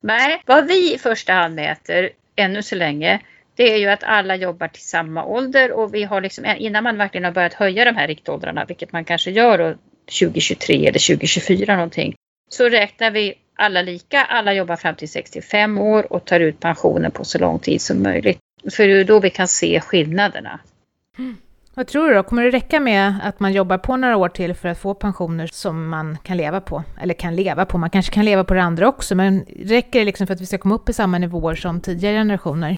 Nej, 0.00 0.42
vad 0.46 0.66
vi 0.66 0.94
i 0.94 0.98
första 0.98 1.32
hand 1.32 1.54
mäter 1.54 2.10
ännu 2.36 2.62
så 2.62 2.74
länge 2.74 3.20
det 3.56 3.72
är 3.72 3.76
ju 3.76 3.88
att 3.88 4.02
alla 4.02 4.36
jobbar 4.36 4.68
till 4.68 4.82
samma 4.82 5.24
ålder 5.24 5.72
och 5.72 5.94
vi 5.94 6.04
har 6.04 6.20
liksom 6.20 6.44
eh, 6.44 6.62
innan 6.62 6.84
man 6.84 6.98
verkligen 6.98 7.24
har 7.24 7.32
börjat 7.32 7.54
höja 7.54 7.84
de 7.84 7.96
här 7.96 8.06
riktåldrarna, 8.06 8.64
vilket 8.64 8.92
man 8.92 9.04
kanske 9.04 9.30
gör 9.30 9.58
då 9.58 9.74
2023 10.20 10.74
eller 10.86 11.16
2024 11.16 11.74
någonting. 11.76 12.14
Så 12.50 12.68
räknar 12.68 13.10
vi 13.10 13.34
alla 13.56 13.82
lika, 13.82 14.24
alla 14.24 14.52
jobbar 14.52 14.76
fram 14.76 14.94
till 14.94 15.08
65 15.08 15.78
år 15.78 16.12
och 16.12 16.24
tar 16.24 16.40
ut 16.40 16.60
pensionen 16.60 17.10
på 17.10 17.24
så 17.24 17.38
lång 17.38 17.58
tid 17.58 17.80
som 17.80 18.02
möjligt. 18.02 18.38
För 18.72 18.86
det 18.86 19.00
är 19.00 19.04
då 19.04 19.20
vi 19.20 19.30
kan 19.30 19.48
se 19.48 19.80
skillnaderna. 19.80 20.60
Mm. 21.18 21.36
Vad 21.74 21.86
tror 21.86 22.08
du 22.08 22.14
då? 22.14 22.22
Kommer 22.22 22.44
det 22.44 22.50
räcka 22.50 22.80
med 22.80 23.14
att 23.22 23.40
man 23.40 23.52
jobbar 23.52 23.78
på 23.78 23.96
några 23.96 24.16
år 24.16 24.28
till 24.28 24.54
för 24.54 24.68
att 24.68 24.78
få 24.78 24.94
pensioner 24.94 25.48
som 25.52 25.88
man 25.88 26.18
kan 26.22 26.36
leva 26.36 26.60
på? 26.60 26.84
Eller 27.00 27.14
kan 27.14 27.36
leva 27.36 27.64
på, 27.64 27.78
man 27.78 27.90
kanske 27.90 28.12
kan 28.12 28.24
leva 28.24 28.44
på 28.44 28.54
det 28.54 28.62
andra 28.62 28.88
också, 28.88 29.14
men 29.14 29.44
räcker 29.64 29.98
det 29.98 30.04
liksom 30.04 30.26
för 30.26 30.34
att 30.34 30.40
vi 30.40 30.46
ska 30.46 30.58
komma 30.58 30.74
upp 30.74 30.88
i 30.88 30.92
samma 30.92 31.18
nivåer 31.18 31.54
som 31.54 31.80
tidigare 31.80 32.16
generationer? 32.16 32.76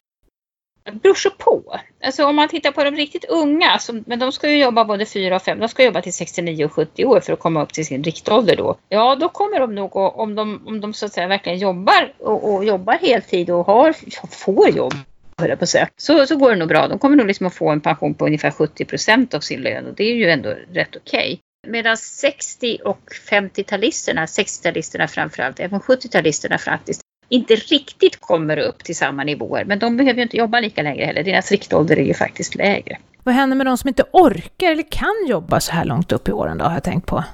Det 0.87 0.93
beror 0.93 1.15
så 1.15 1.31
på. 1.31 1.81
Alltså 2.05 2.25
om 2.25 2.37
man 2.37 2.49
tittar 2.49 2.73
på 2.73 2.85
de 2.85 2.91
riktigt 2.91 3.25
unga, 3.25 3.79
som, 3.79 4.05
men 4.07 4.19
de 4.19 4.33
ska 4.33 4.51
ju 4.51 4.59
jobba 4.59 4.85
både 4.85 5.07
4 5.07 5.37
och 5.37 5.43
5, 5.43 5.59
de 5.59 5.69
ska 5.69 5.85
jobba 5.85 6.03
till 6.03 6.13
69 6.13 6.65
och 6.65 6.73
70 6.73 7.05
år 7.05 7.21
för 7.21 7.33
att 7.33 7.39
komma 7.39 7.63
upp 7.63 7.73
till 7.73 7.87
sin 7.87 8.05
riktålder 8.05 8.57
då. 8.57 8.77
Ja, 8.89 9.15
då 9.15 9.29
kommer 9.29 9.61
de 9.61 9.75
nog, 9.75 9.97
om 9.97 10.35
de, 10.35 10.67
om 10.67 10.81
de 10.81 10.95
så 10.95 11.07
att 11.07 11.13
säga 11.13 11.27
verkligen 11.27 11.59
jobbar 11.59 12.13
och, 12.19 12.55
och 12.55 12.65
jobbar 12.65 12.95
heltid 12.95 13.51
och 13.51 13.67
har, 13.67 13.95
får 14.31 14.71
jobb, 14.71 14.95
på 15.37 15.53
att 15.61 15.69
säga, 15.69 15.89
så, 15.97 16.27
så 16.27 16.37
går 16.37 16.51
det 16.51 16.57
nog 16.57 16.69
bra. 16.69 16.89
De 16.89 16.99
kommer 16.99 17.17
nog 17.17 17.27
liksom 17.27 17.47
att 17.47 17.55
få 17.55 17.71
en 17.71 17.81
pension 17.81 18.15
på 18.15 18.27
ungefär 18.27 18.51
70 18.51 18.85
procent 18.85 19.35
av 19.35 19.41
sin 19.41 19.61
lön 19.61 19.87
och 19.87 19.95
det 19.95 20.05
är 20.05 20.15
ju 20.15 20.31
ändå 20.31 20.55
rätt 20.73 20.97
okej. 20.97 21.33
Okay. 21.33 21.39
Medan 21.73 21.97
60 21.97 22.79
och 22.85 23.01
50-talisterna, 23.31 24.27
60-talisterna 24.27 25.07
framförallt, 25.07 25.61
även 25.61 25.81
70-talisterna 25.81 26.59
faktiskt, 26.59 27.01
inte 27.29 27.55
riktigt 27.55 28.21
kommer 28.21 28.57
upp 28.57 28.85
till 28.85 28.97
samma 28.97 29.25
nivåer. 29.25 29.65
Men 29.65 29.79
de 29.79 29.97
behöver 29.97 30.17
ju 30.17 30.23
inte 30.23 30.37
jobba 30.37 30.61
lika 30.61 30.83
länge 30.83 31.07
heller. 31.07 31.23
Deras 31.23 31.51
riktålder 31.51 31.99
är 31.99 32.05
ju 32.05 32.15
faktiskt 32.15 32.55
lägre. 32.55 32.99
Vad 33.23 33.35
händer 33.35 33.57
med 33.57 33.67
de 33.67 33.79
som 33.79 33.89
inte 33.89 34.05
orkar 34.13 34.73
eller 34.73 34.91
kan 34.91 35.27
jobba 35.29 35.61
så 35.61 35.73
här 35.73 35.85
långt 35.85 36.13
upp 36.13 36.29
i 36.29 36.33
åren 36.33 36.59
då, 36.59 36.65
har 36.65 36.73
jag 36.73 36.85
tänkt 36.85 37.07
på? 37.07 37.25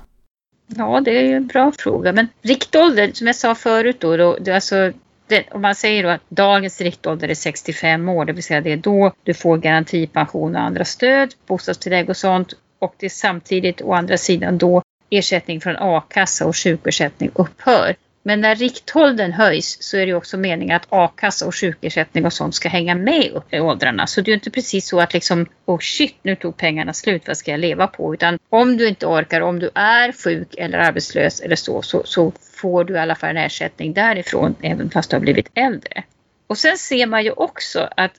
Ja, 0.67 1.01
det 1.01 1.19
är 1.19 1.23
ju 1.23 1.35
en 1.35 1.47
bra 1.47 1.73
fråga. 1.79 2.13
Men 2.13 2.29
riktålder, 2.43 3.11
som 3.13 3.27
jag 3.27 3.37
sa 3.37 3.55
förut 3.55 3.97
då, 4.01 4.17
då 4.17 4.37
det, 4.41 4.53
alltså, 4.53 4.93
det, 5.27 5.45
om 5.51 5.63
man 5.63 5.75
säger 5.75 6.03
då 6.03 6.09
att 6.09 6.21
dagens 6.29 6.81
riktålder 6.81 7.29
är 7.29 7.35
65 7.35 8.09
år, 8.09 8.25
det 8.25 8.33
vill 8.33 8.45
säga 8.45 8.61
det 8.61 8.73
är 8.73 8.77
då 8.77 9.13
du 9.23 9.35
får 9.35 9.59
garantipension 9.59 10.57
och 10.57 10.63
andra 10.63 10.85
stöd, 10.85 11.35
bostadstillägg 11.47 12.11
och 12.11 12.17
sånt. 12.17 12.55
Och 12.79 12.95
det 12.99 13.07
är 13.07 13.11
samtidigt 13.11 13.83
å 13.83 13.93
andra 13.93 14.17
sidan 14.17 14.59
då 14.59 14.83
ersättning 15.11 15.61
från 15.61 15.77
a-kassa 15.79 16.47
och 16.47 16.57
sjukersättning 16.57 17.31
upphör. 17.35 17.95
Men 18.23 18.41
när 18.41 18.55
riktåldern 18.55 19.33
höjs 19.33 19.83
så 19.83 19.97
är 19.97 20.07
det 20.07 20.15
också 20.15 20.37
meningen 20.37 20.77
att 20.77 20.87
a-kassa 20.89 21.47
och 21.47 21.55
sjukersättning 21.55 22.27
och 22.27 22.33
sånt 22.33 22.55
ska 22.55 22.69
hänga 22.69 22.95
med 22.95 23.31
upp 23.35 23.55
i 23.55 23.61
åldrarna. 23.61 24.07
Så 24.07 24.21
det 24.21 24.31
är 24.31 24.35
inte 24.35 24.51
precis 24.51 24.89
så 24.89 25.01
att 25.01 25.15
liksom, 25.15 25.47
oh 25.67 25.79
shit, 25.79 26.17
nu 26.23 26.37
tog 26.37 26.57
pengarna 26.57 26.93
slut, 26.93 27.23
vad 27.27 27.37
ska 27.37 27.51
jag 27.51 27.61
leva 27.61 27.87
på? 27.87 28.15
Utan 28.15 28.39
om 28.49 28.77
du 28.77 28.89
inte 28.89 29.07
orkar, 29.07 29.41
om 29.41 29.59
du 29.59 29.71
är 29.75 30.13
sjuk 30.13 30.55
eller 30.59 30.79
arbetslös 30.79 31.41
eller 31.41 31.57
så, 31.57 31.83
så, 31.83 32.03
så 32.05 32.33
får 32.63 32.85
du 32.85 32.95
i 32.95 32.99
alla 32.99 33.15
fall 33.15 33.31
en 33.31 33.37
ersättning 33.37 33.93
därifrån 33.93 34.55
även 34.63 34.91
fast 34.91 35.11
du 35.11 35.17
har 35.17 35.21
blivit 35.21 35.51
äldre. 35.55 36.05
Och 36.47 36.59
sen 36.59 36.79
ser 36.79 37.07
man 37.07 37.25
ju 37.25 37.31
också 37.31 37.89
att 37.97 38.13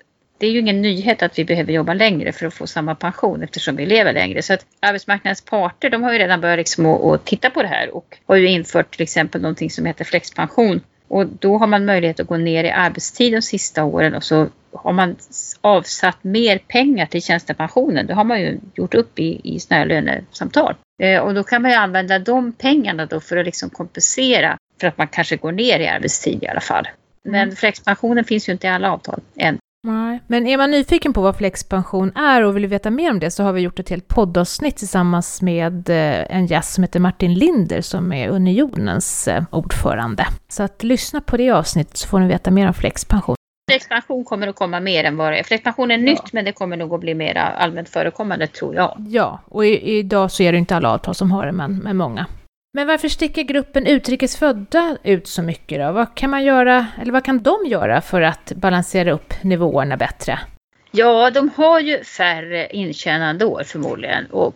det 0.43 0.47
är 0.47 0.51
ju 0.51 0.59
ingen 0.59 0.81
nyhet 0.81 1.23
att 1.23 1.39
vi 1.39 1.45
behöver 1.45 1.73
jobba 1.73 1.93
längre 1.93 2.31
för 2.31 2.45
att 2.45 2.53
få 2.53 2.67
samma 2.67 2.95
pension 2.95 3.43
eftersom 3.43 3.75
vi 3.75 3.85
lever 3.85 4.13
längre. 4.13 4.41
Så 4.41 4.53
att 4.53 4.65
arbetsmarknadens 4.79 5.41
parter 5.41 5.89
de 5.89 6.03
har 6.03 6.13
ju 6.13 6.19
redan 6.19 6.41
börjat 6.41 6.57
liksom 6.57 6.85
att, 6.85 7.25
titta 7.25 7.49
på 7.49 7.61
det 7.61 7.67
här 7.67 7.95
och 7.95 8.17
har 8.25 8.35
ju 8.35 8.47
infört 8.47 8.91
till 8.91 9.01
exempel 9.01 9.41
någonting 9.41 9.69
som 9.69 9.85
heter 9.85 10.05
flexpension. 10.05 10.81
Och 11.07 11.25
då 11.27 11.57
har 11.57 11.67
man 11.67 11.85
möjlighet 11.85 12.19
att 12.19 12.27
gå 12.27 12.37
ner 12.37 12.63
i 12.63 12.71
arbetstid 12.71 13.33
de 13.33 13.41
sista 13.41 13.83
åren 13.83 14.15
och 14.15 14.23
så 14.23 14.47
har 14.73 14.93
man 14.93 15.15
avsatt 15.61 16.23
mer 16.23 16.57
pengar 16.57 17.05
till 17.05 17.21
tjänstepensionen. 17.21 18.07
Det 18.07 18.13
har 18.13 18.23
man 18.23 18.41
ju 18.41 18.59
gjort 18.75 18.93
upp 18.93 19.19
i, 19.19 19.41
i 19.43 19.59
sådana 19.59 19.79
här 19.79 19.87
lönesamtal. 19.87 20.75
Eh, 21.03 21.19
och 21.19 21.33
då 21.33 21.43
kan 21.43 21.61
man 21.61 21.71
ju 21.71 21.77
använda 21.77 22.19
de 22.19 22.53
pengarna 22.53 23.05
då 23.05 23.19
för 23.19 23.37
att 23.37 23.45
liksom 23.45 23.69
kompensera 23.69 24.57
för 24.81 24.87
att 24.87 24.97
man 24.97 25.07
kanske 25.07 25.35
går 25.35 25.51
ner 25.51 25.79
i 25.79 25.87
arbetstid 25.87 26.43
i 26.43 26.47
alla 26.47 26.61
fall. 26.61 26.87
Men 27.23 27.43
mm. 27.43 27.55
flexpensionen 27.55 28.23
finns 28.23 28.49
ju 28.49 28.53
inte 28.53 28.67
i 28.67 28.69
alla 28.69 28.91
avtal 28.91 29.19
än. 29.35 29.57
Nej. 29.87 30.19
Men 30.27 30.47
är 30.47 30.57
man 30.57 30.71
nyfiken 30.71 31.13
på 31.13 31.21
vad 31.21 31.37
flexpension 31.37 32.11
är 32.15 32.43
och 32.43 32.55
vill 32.55 32.67
veta 32.67 32.89
mer 32.89 33.11
om 33.11 33.19
det 33.19 33.31
så 33.31 33.43
har 33.43 33.53
vi 33.53 33.61
gjort 33.61 33.79
ett 33.79 33.89
helt 33.89 34.07
poddavsnitt 34.07 34.77
tillsammans 34.77 35.41
med 35.41 35.89
eh, 35.89 36.35
en 36.35 36.45
gäst 36.45 36.73
som 36.73 36.83
heter 36.83 36.99
Martin 36.99 37.33
Linder 37.33 37.81
som 37.81 38.13
är 38.13 38.29
Unionens 38.29 39.27
eh, 39.27 39.43
ordförande. 39.51 40.27
Så 40.47 40.63
att 40.63 40.83
lyssna 40.83 41.21
på 41.21 41.37
det 41.37 41.49
avsnittet 41.49 41.97
så 41.97 42.07
får 42.07 42.19
ni 42.19 42.27
veta 42.27 42.51
mer 42.51 42.67
om 42.67 42.73
flexpension. 42.73 43.35
Flexpension 43.71 44.25
kommer 44.25 44.47
att 44.47 44.55
komma 44.55 44.79
mer 44.79 45.03
än 45.03 45.17
vad 45.17 45.31
det 45.31 45.39
är. 45.39 45.43
Flexpension 45.43 45.91
är 45.91 45.97
ja. 45.97 46.03
nytt 46.03 46.33
men 46.33 46.45
det 46.45 46.51
kommer 46.51 46.77
nog 46.77 46.93
att 46.93 46.99
bli 46.99 47.13
mer 47.13 47.35
allmänt 47.35 47.89
förekommande 47.89 48.47
tror 48.47 48.75
jag. 48.75 48.95
Ja, 49.09 49.39
och 49.45 49.65
i, 49.65 49.97
idag 49.97 50.31
så 50.31 50.43
är 50.43 50.51
det 50.51 50.57
inte 50.57 50.75
alla 50.75 50.89
avtal 50.93 51.15
som 51.15 51.31
har 51.31 51.45
det 51.45 51.51
men, 51.51 51.77
men 51.77 51.97
många. 51.97 52.27
Men 52.75 52.87
varför 52.87 53.09
sticker 53.09 53.43
gruppen 53.43 53.85
utrikesfödda 53.85 54.97
ut 55.03 55.27
så 55.27 55.41
mycket 55.41 55.79
då? 55.79 55.91
Vad 55.91 56.15
kan 56.15 56.29
man 56.29 56.43
göra, 56.43 56.87
eller 57.01 57.11
vad 57.11 57.25
kan 57.25 57.43
de 57.43 57.65
göra 57.65 58.01
för 58.01 58.21
att 58.21 58.51
balansera 58.55 59.11
upp 59.11 59.43
nivåerna 59.43 59.97
bättre? 59.97 60.39
Ja, 60.91 61.29
de 61.29 61.49
har 61.55 61.79
ju 61.79 62.03
färre 62.03 62.67
intjänande 62.67 63.45
år 63.45 63.63
förmodligen 63.63 64.25
och 64.25 64.55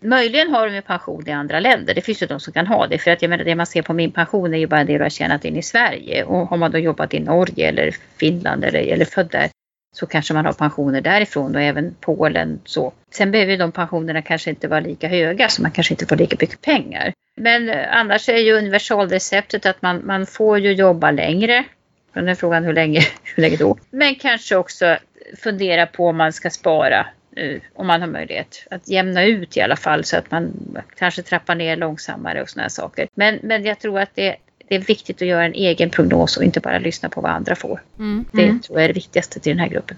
möjligen 0.00 0.50
har 0.54 0.66
de 0.68 0.74
ju 0.74 0.82
pension 0.82 1.28
i 1.28 1.32
andra 1.32 1.60
länder. 1.60 1.94
Det 1.94 2.00
finns 2.00 2.22
ju 2.22 2.26
de 2.26 2.40
som 2.40 2.52
kan 2.52 2.66
ha 2.66 2.86
det 2.86 2.98
för 2.98 3.10
att 3.10 3.22
jag 3.22 3.28
menar 3.28 3.44
det 3.44 3.54
man 3.54 3.66
ser 3.66 3.82
på 3.82 3.92
min 3.92 4.10
pension 4.10 4.54
är 4.54 4.58
ju 4.58 4.66
bara 4.66 4.84
det 4.84 4.98
du 4.98 5.02
har 5.02 5.10
tjänat 5.10 5.44
in 5.44 5.56
i 5.56 5.62
Sverige 5.62 6.24
och 6.24 6.46
har 6.48 6.56
man 6.56 6.70
då 6.70 6.78
jobbat 6.78 7.14
i 7.14 7.20
Norge 7.20 7.68
eller 7.68 7.94
Finland 8.16 8.64
eller, 8.64 8.80
eller 8.80 9.04
född 9.04 9.28
där 9.30 9.48
så 9.92 10.06
kanske 10.06 10.34
man 10.34 10.46
har 10.46 10.52
pensioner 10.52 11.00
därifrån 11.00 11.54
och 11.54 11.62
även 11.62 11.94
Polen 12.00 12.60
så. 12.64 12.92
Sen 13.10 13.30
behöver 13.30 13.56
de 13.56 13.72
pensionerna 13.72 14.22
kanske 14.22 14.50
inte 14.50 14.68
vara 14.68 14.80
lika 14.80 15.08
höga 15.08 15.48
så 15.48 15.62
man 15.62 15.70
kanske 15.70 15.94
inte 15.94 16.06
får 16.06 16.16
lika 16.16 16.36
mycket 16.40 16.60
pengar. 16.60 17.12
Men 17.36 17.68
eh, 17.68 17.96
annars 17.96 18.28
är 18.28 18.38
ju 18.38 18.52
universalreceptet 18.52 19.66
att 19.66 19.82
man, 19.82 20.06
man 20.06 20.26
får 20.26 20.58
ju 20.58 20.72
jobba 20.72 21.10
längre. 21.10 21.64
Den 22.12 22.28
är 22.28 22.34
frågan 22.34 22.64
hur 22.64 22.72
länge, 22.72 23.00
hur 23.22 23.42
länge 23.42 23.56
då? 23.56 23.78
Men 23.90 24.14
kanske 24.14 24.56
också 24.56 24.96
fundera 25.36 25.86
på 25.86 26.06
om 26.06 26.16
man 26.16 26.32
ska 26.32 26.50
spara 26.50 27.06
eh, 27.36 27.60
om 27.74 27.86
man 27.86 28.00
har 28.00 28.08
möjlighet 28.08 28.66
att 28.70 28.88
jämna 28.88 29.24
ut 29.24 29.56
i 29.56 29.60
alla 29.60 29.76
fall 29.76 30.04
så 30.04 30.16
att 30.16 30.30
man 30.30 30.52
kanske 30.96 31.22
trappar 31.22 31.54
ner 31.54 31.76
långsammare 31.76 32.42
och 32.42 32.48
sådana 32.50 32.68
saker. 32.68 33.08
Men, 33.14 33.38
men 33.42 33.64
jag 33.64 33.80
tror 33.80 34.00
att 34.00 34.10
det, 34.14 34.36
det 34.68 34.74
är 34.74 34.80
viktigt 34.80 35.22
att 35.22 35.28
göra 35.28 35.44
en 35.44 35.54
egen 35.54 35.90
prognos 35.90 36.36
och 36.36 36.44
inte 36.44 36.60
bara 36.60 36.78
lyssna 36.78 37.08
på 37.08 37.20
vad 37.20 37.30
andra 37.30 37.56
får. 37.56 37.82
Mm. 37.98 38.24
Det 38.32 38.44
mm. 38.44 38.60
tror 38.60 38.78
jag 38.78 38.84
är 38.84 38.88
det 38.88 38.94
viktigaste 38.94 39.40
till 39.40 39.50
den 39.50 39.58
här 39.58 39.68
gruppen. 39.68 39.96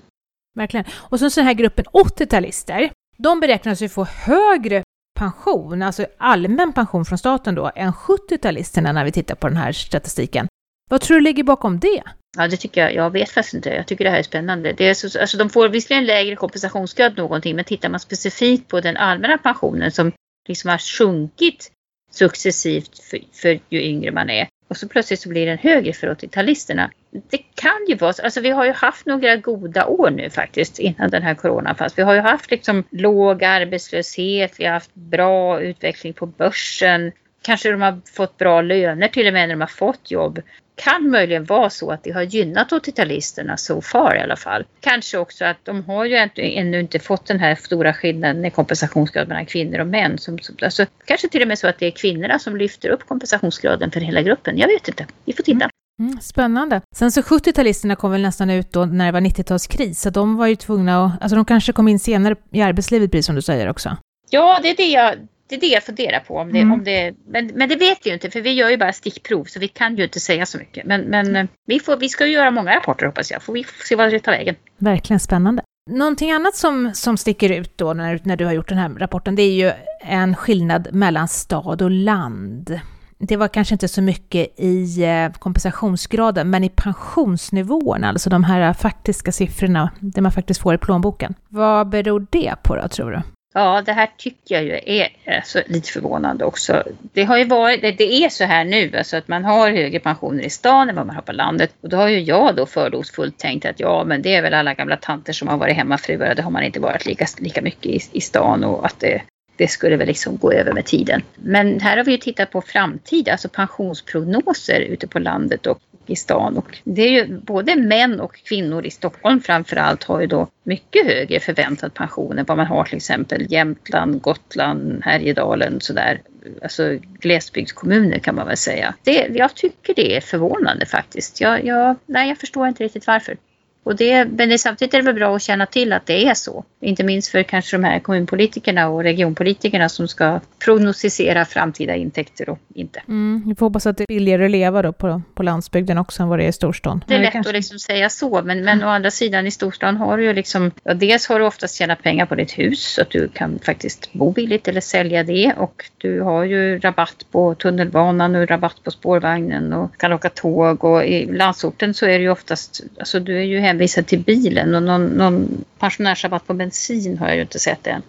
Verkligen. 0.55 0.87
Och 0.93 1.19
så 1.19 1.29
den 1.29 1.47
här 1.47 1.55
gruppen 1.55 1.85
80-talister, 1.85 2.91
de 3.17 3.41
beräknas 3.41 3.83
ju 3.83 3.89
få 3.89 4.05
högre 4.05 4.83
pension, 5.19 5.83
alltså 5.83 6.07
allmän 6.19 6.73
pension 6.73 7.05
från 7.05 7.19
staten 7.19 7.55
då, 7.55 7.71
än 7.75 7.93
70-talisterna 7.93 8.93
när 8.93 9.05
vi 9.05 9.13
tittar 9.13 9.35
på 9.35 9.49
den 9.49 9.57
här 9.57 9.73
statistiken. 9.73 10.47
Vad 10.91 11.01
tror 11.01 11.17
du 11.17 11.21
ligger 11.21 11.45
bakom 11.45 11.79
det? 11.79 12.03
Ja, 12.37 12.49
det 12.49 12.57
tycker 12.57 12.81
jag. 12.81 12.95
Jag 12.95 13.11
vet 13.11 13.31
faktiskt 13.31 13.55
inte. 13.55 13.71
Jag 13.71 13.87
tycker 13.87 14.05
det 14.05 14.11
här 14.11 14.19
är 14.19 14.23
spännande. 14.23 14.73
Det 14.73 14.89
är 14.89 14.95
så, 14.95 15.21
alltså 15.21 15.37
de 15.37 15.51
får 15.51 15.69
visserligen 15.69 16.07
lägre 16.07 16.37
kompensationsgrad 16.37 17.17
någonting, 17.17 17.57
men 17.57 17.65
tittar 17.65 17.89
man 17.89 18.01
specifikt 18.01 18.69
på 18.69 18.81
den 18.81 18.97
allmänna 18.97 19.39
pensionen 19.39 19.93
som 19.93 20.13
liksom 20.49 20.71
har 20.71 20.79
sjunkit 20.79 21.73
successivt 22.11 22.99
för, 22.99 23.21
för 23.33 23.61
ju 23.69 23.83
yngre 23.83 24.13
man 24.13 24.31
är 24.31 24.49
och 24.71 24.77
så 24.77 24.89
plötsligt 24.89 25.21
så 25.21 25.29
blir 25.29 25.47
den 25.47 25.59
högre 25.59 25.93
för 25.93 26.15
80-talisterna. 26.15 26.91
Det 27.31 27.39
kan 27.55 27.87
ju 27.89 27.95
vara 27.95 28.13
så. 28.13 28.23
Alltså 28.23 28.41
vi 28.41 28.51
har 28.51 28.65
ju 28.65 28.73
haft 28.73 29.07
några 29.07 29.37
goda 29.37 29.87
år 29.87 30.11
nu 30.11 30.31
faktiskt 30.31 30.79
innan 30.79 31.11
den 31.11 31.23
här 31.23 31.35
coronan 31.35 31.75
fanns. 31.75 31.99
Vi 31.99 32.03
har 32.03 32.15
ju 32.15 32.21
haft 32.21 32.51
liksom 32.51 32.85
låg 32.91 33.45
arbetslöshet, 33.45 34.61
vi 34.61 34.65
har 34.65 34.73
haft 34.73 34.95
bra 34.95 35.61
utveckling 35.61 36.13
på 36.13 36.27
börsen. 36.27 37.13
Kanske 37.43 37.71
de 37.71 37.83
har 37.83 38.01
fått 38.15 38.39
bra 38.39 38.63
löner 38.63 39.09
till 39.09 39.27
och 39.27 39.33
med 39.33 39.49
när 39.49 39.55
de 39.55 39.61
har 39.61 39.69
fått 39.69 40.11
jobb 40.11 40.43
kan 40.85 41.11
möjligen 41.11 41.45
vara 41.45 41.71
så 41.71 41.91
att 41.91 42.05
det 42.05 42.11
har 42.11 42.23
gynnat 42.23 42.71
80-talisterna 42.71 43.57
so 43.57 43.81
far 43.81 44.17
i 44.17 44.21
alla 44.21 44.37
fall. 44.37 44.65
Kanske 44.81 45.19
också 45.19 45.45
att 45.45 45.57
de 45.63 45.85
har 45.85 46.05
ju 46.05 46.29
ännu 46.37 46.81
inte 46.81 46.99
fått 46.99 47.27
den 47.27 47.41
här 47.41 47.55
stora 47.55 47.95
skillnaden 47.95 48.45
i 48.45 48.51
kompensationsgrad 48.51 49.29
mellan 49.29 49.47
kvinnor 49.47 49.79
och 49.79 49.87
män. 49.87 50.19
Som, 50.19 50.39
alltså, 50.63 50.87
kanske 51.05 51.29
till 51.29 51.43
och 51.43 51.49
med 51.49 51.59
så 51.59 51.69
att 51.69 51.79
det 51.79 51.87
är 51.87 51.91
kvinnorna 51.91 52.39
som 52.39 52.57
lyfter 52.57 52.89
upp 52.89 53.07
kompensationsgraden 53.07 53.91
för 53.91 54.01
hela 54.01 54.23
gruppen. 54.23 54.59
Jag 54.59 54.69
vet 54.69 54.89
inte. 54.89 55.07
Vi 55.25 55.33
får 55.33 55.43
titta. 55.43 55.71
Mm, 56.01 56.21
spännande. 56.21 56.81
Sen 56.97 57.13
så 57.13 57.21
70-talisterna 57.21 57.95
kom 57.95 58.11
väl 58.11 58.23
nästan 58.23 58.51
ut 58.51 58.73
då 58.73 58.85
när 58.85 59.07
det 59.07 59.13
var 59.13 59.21
90-talskris, 59.21 59.95
så 59.95 60.11
de 60.11 60.37
var 60.37 60.47
ju 60.47 60.57
tvungna 60.57 61.05
att, 61.05 61.23
alltså 61.23 61.37
de 61.37 61.45
kanske 61.45 61.73
kom 61.73 61.89
in 61.89 61.99
senare 61.99 62.37
i 62.53 62.63
arbetslivet, 62.63 63.11
precis 63.11 63.27
som 63.27 63.35
du 63.35 63.43
säger 63.43 63.69
också. 63.69 63.97
Ja, 64.31 64.61
det 64.63 64.71
är 64.71 64.77
det 64.77 64.89
jag 64.89 65.15
det 65.51 65.57
är 65.57 65.61
det 65.61 65.67
jag 65.67 65.83
funderar 65.83 66.21
på. 66.21 66.37
Om 66.37 66.53
det, 66.53 66.59
mm. 66.59 66.73
om 66.73 66.85
det, 66.85 67.15
men, 67.29 67.47
men 67.47 67.69
det 67.69 67.77
vet 67.77 67.99
vi 68.07 68.11
ju 68.11 68.15
inte 68.15 68.31
för 68.31 68.41
vi 68.41 68.53
gör 68.53 68.71
ju 68.71 68.77
bara 68.77 68.93
stickprov 68.93 69.45
så 69.45 69.61
vi 69.61 69.69
kan 69.69 69.97
ju 69.97 70.05
inte 70.05 70.21
säga 70.21 70.47
så 70.47 70.59
mycket. 70.59 70.87
Men, 70.87 71.01
men 71.01 71.37
eh, 71.37 71.47
vi, 71.67 71.81
får, 71.81 71.97
vi 71.97 72.09
ska 72.09 72.27
ju 72.27 72.33
göra 72.33 72.51
många 72.51 72.77
rapporter 72.77 73.07
hoppas 73.07 73.31
jag. 73.31 73.43
Får 73.43 73.53
vi 73.53 73.65
får 73.65 73.85
se 73.85 73.97
vad 73.97 74.13
det 74.13 74.21
tar 74.21 74.33
vägen. 74.33 74.55
Verkligen 74.79 75.21
spännande. 75.21 75.63
Någonting 75.91 76.33
annat 76.33 76.57
som, 76.57 76.91
som 76.95 77.17
sticker 77.17 77.53
ut 77.53 77.79
då 77.79 77.93
när, 77.93 78.21
när 78.25 78.37
du 78.37 78.45
har 78.45 78.53
gjort 78.53 78.69
den 78.69 78.79
här 78.79 78.89
rapporten 78.89 79.37
det 79.37 79.43
är 79.43 79.53
ju 79.53 79.73
en 80.01 80.37
skillnad 80.37 80.89
mellan 80.93 81.29
stad 81.29 81.83
och 81.83 81.91
land. 81.91 82.81
Det 83.19 83.37
var 83.37 83.49
kanske 83.49 83.75
inte 83.75 83.89
så 83.89 84.03
mycket 84.03 84.61
i 84.61 85.05
eh, 85.05 85.33
kompensationsgraden, 85.33 86.51
men 86.51 86.65
i 86.65 86.69
pensionsnivåerna, 86.69 88.09
alltså 88.09 88.31
de 88.31 88.45
här 88.45 88.73
faktiska 88.73 89.33
siffrorna, 89.33 89.91
det 90.01 90.21
man 90.21 90.33
faktiskt 90.33 90.61
får 90.61 90.75
i 90.75 90.79
plånboken. 90.79 91.35
Vad 91.49 91.89
beror 91.89 92.27
det 92.31 92.55
på 92.63 92.77
då, 92.77 92.89
tror 92.89 93.11
du? 93.11 93.23
Ja, 93.53 93.83
det 93.87 93.93
här 93.93 94.11
tycker 94.17 94.55
jag 94.55 94.65
ju 94.65 94.81
är 94.87 95.09
alltså, 95.37 95.63
lite 95.67 95.91
förvånande 95.91 96.45
också. 96.45 96.83
Det 97.13 97.25
har 97.25 97.39
ju 97.39 97.45
varit, 97.45 97.83
det, 97.83 97.93
det, 97.93 98.25
är 98.25 98.29
så 98.29 98.45
här 98.45 98.65
nu, 98.65 98.93
alltså 98.99 99.17
att 99.17 99.29
man 99.29 99.45
har 99.45 99.71
högre 99.71 100.01
pensioner 100.01 100.45
i 100.45 100.51
stan 100.51 100.89
än 100.89 100.97
vad 100.97 101.07
man 101.07 101.17
har 101.17 101.23
på 101.23 101.33
landet. 101.33 101.75
Och 101.81 101.89
då 101.89 101.97
har 101.97 102.09
ju 102.09 102.21
jag 102.21 102.57
då 102.57 102.67
fördomsfullt 102.67 103.39
tänkt 103.39 103.67
att 103.67 103.81
ja, 103.81 104.05
men 104.05 104.23
det 104.23 104.35
är 104.35 104.43
väl 104.43 104.55
alla 104.55 104.75
gamla 104.75 104.97
tanter 104.97 105.33
som 105.33 105.49
har 105.49 105.57
varit 105.57 105.77
hemmafruar, 105.77 106.35
det 106.35 106.43
har 106.43 106.51
man 106.51 106.63
inte 106.63 106.81
varit 106.81 107.07
lika, 107.07 107.27
lika 107.39 107.63
mycket 107.63 107.87
i, 107.87 108.01
i 108.13 108.21
stan 108.21 108.65
och 108.65 108.87
att 108.87 109.01
det, 109.01 109.23
det 109.57 109.69
skulle 109.69 109.97
väl 109.97 110.07
liksom 110.07 110.37
gå 110.37 110.53
över 110.53 110.73
med 110.73 110.85
tiden. 110.85 111.23
Men 111.35 111.81
här 111.81 111.97
har 111.97 112.05
vi 112.05 112.13
ju 112.13 112.19
tittat 112.19 112.51
på 112.51 112.63
framtid, 112.63 113.29
alltså 113.29 113.49
pensionsprognoser 113.49 114.81
ute 114.81 115.07
på 115.07 115.19
landet 115.19 115.67
och 115.67 115.81
i 116.11 116.17
stan. 116.17 116.57
Och 116.57 116.79
det 116.85 117.03
är 117.03 117.11
ju 117.11 117.39
både 117.39 117.77
män 117.77 118.21
och 118.21 118.35
kvinnor 118.35 118.87
i 118.87 118.91
Stockholm 118.91 119.41
framförallt 119.41 120.05
har 120.05 120.21
ju 120.21 120.27
då 120.27 120.49
mycket 120.63 121.07
högre 121.07 121.41
förväntad 121.41 121.95
pension 121.95 122.39
än 122.39 122.45
vad 122.45 122.57
man 122.57 122.67
har 122.67 122.85
till 122.85 122.97
exempel 122.97 123.53
Jämtland, 123.53 124.23
Gotland, 124.23 125.03
Härjedalen 125.05 125.81
sådär. 125.81 126.21
Alltså 126.63 126.99
glesbygdskommuner 127.21 128.19
kan 128.19 128.35
man 128.35 128.47
väl 128.47 128.57
säga. 128.57 128.95
Det, 129.03 129.27
jag 129.35 129.55
tycker 129.55 129.95
det 129.95 130.17
är 130.17 130.21
förvånande 130.21 130.87
faktiskt. 130.87 131.41
Jag, 131.41 131.65
jag, 131.65 131.97
nej, 132.07 132.29
jag 132.29 132.39
förstår 132.39 132.69
inte 132.69 132.85
riktigt 132.85 133.07
varför. 133.07 133.37
Och 133.83 133.97
det, 133.97 134.25
men 134.25 134.49
det, 134.49 134.59
samtidigt 134.59 134.95
är 134.95 134.99
det 134.99 135.05
väl 135.05 135.15
bra 135.15 135.37
att 135.37 135.43
känna 135.43 135.67
till 135.67 135.93
att 135.93 136.07
det 136.07 136.27
är 136.27 136.35
så. 136.35 136.65
Inte 136.81 137.05
minst 137.05 137.31
för 137.31 137.43
kanske 137.43 137.77
de 137.77 137.85
här 137.85 137.99
kommunpolitikerna 137.99 138.89
och 138.89 139.03
regionpolitikerna 139.03 139.89
som 139.89 140.09
ska 140.09 140.41
prognostisera 140.65 141.45
framtida 141.45 141.95
intäkter 141.95 142.49
och 142.49 142.59
inte. 142.75 143.03
Mm, 143.09 143.43
vi 143.47 143.55
får 143.55 143.67
hoppas 143.67 143.87
att 143.87 143.97
det 143.97 144.05
är 144.05 144.07
billigare 144.07 144.45
att 144.45 144.51
leva 144.51 144.83
då 144.83 144.93
på, 144.93 145.23
på 145.35 145.43
landsbygden 145.43 145.99
också 145.99 146.23
än 146.23 146.29
vad 146.29 146.39
det 146.39 146.45
är 146.45 146.49
i 146.49 146.53
storstan. 146.53 147.05
Det 147.07 147.15
är 147.15 147.19
lätt 147.19 147.33
kanske... 147.33 147.51
att 147.51 147.57
liksom 147.57 147.79
säga 147.79 148.09
så, 148.09 148.43
men, 148.43 148.65
men 148.65 148.85
å 148.85 148.87
andra 148.87 149.11
sidan 149.11 149.47
i 149.47 149.51
storstan 149.51 149.97
har 149.97 150.17
du 150.17 150.25
ju 150.25 150.33
liksom, 150.33 150.71
ja, 150.85 150.95
dels 150.95 151.29
har 151.29 151.39
du 151.39 151.47
oftast 151.47 151.77
tjänat 151.77 152.03
pengar 152.03 152.27
på 152.27 152.35
ditt 152.35 152.59
hus 152.59 152.95
så 152.95 153.03
att 153.03 153.11
du 153.11 153.29
kan 153.29 153.59
faktiskt 153.59 154.13
bo 154.13 154.33
billigt 154.33 154.69
eller 154.69 154.81
sälja 154.81 155.25
det 155.25 155.55
och 155.57 155.85
du 155.99 156.21
har 156.21 156.45
ju 156.45 156.79
rabatt 156.79 157.27
på 157.31 157.55
tunnelbanan 157.55 158.35
och 158.37 158.49
rabatt 158.49 158.85
på 158.85 158.91
spårvagnen 158.91 159.73
och 159.73 159.97
kan 159.97 160.13
åka 160.13 160.29
tåg 160.29 160.85
och 160.85 161.05
i 161.05 161.27
landsorten 161.27 161.95
så 161.95 162.07
är 162.07 162.19
det 162.19 162.23
ju 162.25 162.31
oftast, 162.31 162.81
alltså 162.99 163.21
du 163.21 163.39
är 163.39 163.45
ju 163.45 163.61
hänvisad 163.71 164.07
till 164.07 164.21
bilen 164.21 164.75
och 164.75 164.83
någon, 164.83 165.07
någon 165.07 165.65
pensionärsrabatt 165.79 166.47
på 166.47 166.55
bensin 166.55 167.19
har 167.19 167.27
jag 167.27 167.37
ju 167.37 167.43
inte 167.43 167.59
sett 167.59 167.87
än. 167.87 168.03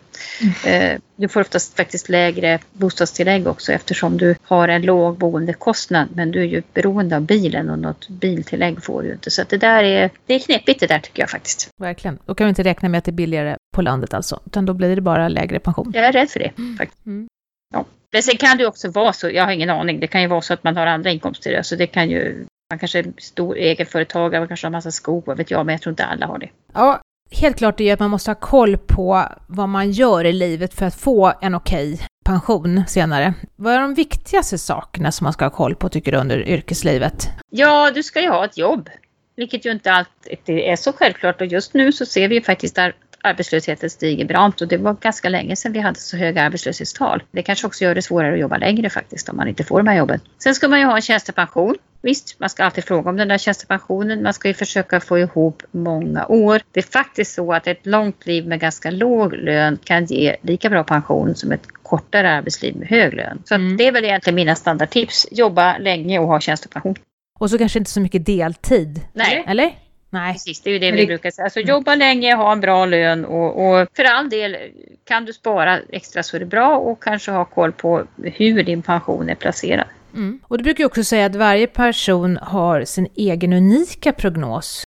Mm. 0.66 1.02
Du 1.16 1.28
får 1.28 1.42
oftast 1.42 1.78
faktiskt 1.78 2.10
lägre 2.10 2.60
bostadstillägg 2.74 3.48
också 3.48 3.74
eftersom 3.74 4.18
du 4.18 4.36
har 4.44 4.68
en 4.68 4.82
låg 4.82 5.18
boendekostnad 5.18 6.08
men 6.16 6.32
du 6.32 6.40
är 6.40 6.46
ju 6.46 6.62
beroende 6.74 7.16
av 7.16 7.22
bilen 7.22 7.70
och 7.70 7.80
något 7.80 8.10
biltillägg 8.10 8.84
får 8.84 9.04
du 9.04 9.12
inte. 9.12 9.32
Så 9.32 9.44
det 9.50 9.58
där 9.58 9.84
är, 9.84 10.10
det 10.26 10.34
är 10.34 10.40
knepigt 10.40 10.80
det 10.80 10.88
där 10.88 11.00
tycker 11.00 11.24
jag 11.24 11.30
faktiskt. 11.30 11.70
Verkligen. 11.78 12.20
Då 12.26 12.36
kan 12.36 12.46
vi 12.48 12.50
inte 12.50 12.64
räkna 12.64 12.90
med 12.90 12.98
att 12.98 13.06
det 13.06 13.12
är 13.12 13.14
billigare 13.14 13.56
på 13.76 13.82
landet 13.82 14.14
alltså, 14.14 14.40
utan 14.46 14.66
då 14.66 14.74
blir 14.74 14.96
det 14.96 15.02
bara 15.02 15.28
lägre 15.30 15.60
pension. 15.60 15.92
Jag 15.96 16.06
är 16.06 16.12
rädd 16.12 16.30
för 16.30 16.40
det 16.40 16.52
mm. 16.58 16.78
faktiskt. 16.78 17.06
Mm. 17.06 17.28
Ja. 17.74 17.86
Men 18.12 18.24
sen 18.24 18.38
kan 18.38 18.58
det 18.58 18.66
också 18.66 18.92
vara 18.92 19.14
så, 19.14 19.30
jag 19.30 19.44
har 19.44 19.52
ingen 19.52 19.70
aning, 19.70 20.00
det 20.00 20.08
kan 20.08 20.22
ju 20.22 20.28
vara 20.28 20.42
så 20.42 20.54
att 20.54 20.64
man 20.64 20.78
har 20.78 20.88
andra 20.88 21.12
inkomster. 21.12 21.58
Alltså 21.58 21.76
det 21.76 21.88
kan 21.88 22.10
ju 22.10 22.46
man 22.72 22.80
kanske 22.80 23.00
är 23.00 23.14
stor 23.18 23.58
egenföretagare, 23.58 24.42
man 24.42 24.48
kanske 24.48 24.68
har 24.68 24.72
massa 24.72 24.92
skog, 24.92 25.24
vad 25.26 25.38
vet 25.38 25.52
jag, 25.52 25.66
men 25.66 25.74
jag 25.74 25.82
tror 25.82 25.92
inte 25.92 26.06
alla 26.06 26.26
har 26.26 26.40
det. 26.40 26.50
Ja, 26.74 27.02
helt 27.32 27.58
klart 27.58 27.80
är 27.80 27.84
ju 27.84 27.92
att 27.92 28.00
man 28.00 28.10
måste 28.10 28.30
ha 28.30 28.36
koll 28.36 28.78
på 28.78 29.26
vad 29.48 29.70
man 29.70 29.92
gör 29.92 30.26
i 30.26 30.34
livet 30.34 30.74
för 30.74 30.86
att 30.86 30.96
få 30.96 31.34
en 31.42 31.56
okej 31.56 32.00
pension 32.26 32.84
senare. 32.88 33.34
Vad 33.56 33.74
är 33.74 33.80
de 33.80 33.94
viktigaste 33.94 34.58
sakerna 34.58 35.12
som 35.12 35.24
man 35.26 35.34
ska 35.34 35.46
ha 35.46 35.50
koll 35.50 35.76
på 35.76 35.90
tycker 35.90 36.12
du 36.12 36.18
under 36.18 36.48
yrkeslivet? 36.48 37.30
Ja, 37.50 37.92
du 37.92 38.04
ska 38.04 38.22
ju 38.22 38.30
ha 38.30 38.46
ett 38.46 38.58
jobb. 38.58 38.90
Vilket 39.36 39.66
ju 39.66 39.72
inte 39.72 39.92
alltid 39.92 40.60
är 40.60 40.76
så 40.76 40.94
självklart 40.94 41.42
och 41.42 41.48
just 41.48 41.74
nu 41.74 41.92
så 41.92 42.06
ser 42.06 42.28
vi 42.28 42.36
ju 42.36 42.42
faktiskt 42.42 42.78
att 42.78 42.92
arbetslösheten 43.24 43.90
stiger 43.90 44.26
brant 44.26 44.62
och 44.62 44.68
det 44.68 44.78
var 44.78 44.94
ganska 44.94 45.30
länge 45.30 45.56
sedan 45.56 45.74
vi 45.74 45.80
hade 45.80 46.00
så 46.00 46.18
höga 46.18 46.42
arbetslöshetstal. 46.44 47.24
Det 47.32 47.44
kanske 47.44 47.68
också 47.68 47.84
gör 47.84 47.96
det 47.96 48.02
svårare 48.02 48.34
att 48.34 48.40
jobba 48.40 48.58
längre 48.58 48.90
faktiskt 48.90 49.30
om 49.30 49.38
man 49.38 49.48
inte 49.48 49.64
får 49.64 49.78
de 49.78 49.88
här 49.88 49.98
jobben. 49.98 50.20
Sen 50.44 50.56
ska 50.56 50.68
man 50.68 50.80
ju 50.80 50.86
ha 50.86 50.96
en 50.96 51.02
tjänstepension 51.02 51.76
Visst, 52.02 52.40
man 52.40 52.50
ska 52.50 52.64
alltid 52.64 52.84
fråga 52.84 53.10
om 53.10 53.18
den 53.18 53.28
där 53.28 53.38
tjänstepensionen. 53.38 54.24
Man 54.24 54.34
ska 54.34 54.48
ju 54.48 54.54
försöka 54.54 55.00
få 55.00 55.20
ihop 55.20 55.64
många 55.72 56.26
år. 56.26 56.62
Det 56.72 56.80
är 56.80 56.92
faktiskt 56.92 57.34
så 57.34 57.54
att 57.54 57.68
ett 57.68 57.86
långt 57.86 58.26
liv 58.26 58.48
med 58.48 58.60
ganska 58.60 58.92
låg 58.92 59.34
lön 59.34 59.80
kan 59.84 60.06
ge 60.06 60.36
lika 60.42 60.70
bra 60.70 60.84
pension 60.84 61.36
som 61.36 61.52
ett 61.52 61.68
kortare 61.84 62.32
arbetsliv 62.32 62.76
med 62.76 62.88
hög 62.88 63.14
lön. 63.14 63.44
Så 63.46 63.56
mm. 63.56 63.78
det 63.78 63.88
är 63.88 63.92
väl 63.92 64.06
egentligen 64.06 64.36
mina 64.36 64.56
standardtips. 64.56 65.28
Jobba 65.32 65.78
länge 65.78 66.20
och 66.20 66.28
ha 66.28 66.40
tjänstepension. 66.40 66.96
Och 67.40 67.50
så 67.50 67.58
kanske 67.58 67.80
inte 67.80 67.92
så 67.92 68.00
mycket 68.00 68.26
deltid? 68.26 69.02
Nej. 69.14 69.44
Eller? 69.48 69.72
Nej. 70.10 70.34
Precis, 70.34 70.62
det 70.62 70.70
är 70.70 70.74
ju 70.74 70.80
det 70.80 70.92
vi 70.92 71.06
brukar 71.06 71.32
säga. 71.32 71.44
Alltså 71.44 71.60
jobba 71.60 71.96
länge, 71.96 72.36
ha 72.36 72.52
en 72.52 72.62
bra 72.62 72.86
lön 72.86 73.26
och, 73.26 73.66
och, 73.66 73.88
för 73.96 74.04
all 74.04 74.30
del 74.30 74.58
kan 75.04 75.26
du 75.26 75.34
spara 75.34 75.80
extra 75.90 76.24
så 76.24 76.36
är 76.36 76.40
det 76.40 76.46
bra 76.46 76.78
och 76.78 77.04
kanske 77.04 77.32
ha 77.32 77.46
koll 77.46 77.72
på 77.72 78.04
hur 78.24 78.64
din 78.64 78.82
pension 78.82 79.30
är 79.30 79.36
placerad. 79.36 79.88
Mm. 80.14 80.40
Och 80.48 80.58
du 80.58 80.64
brukar 80.64 80.82
ju 80.82 80.86
också 80.86 81.04
säga 81.04 81.26
att 81.26 81.36
varje 81.36 81.68
person 81.68 82.38
har 82.38 82.86
sin 82.86 83.08
egen 83.16 83.54
unika 83.54 84.14
prognos. 84.14 84.84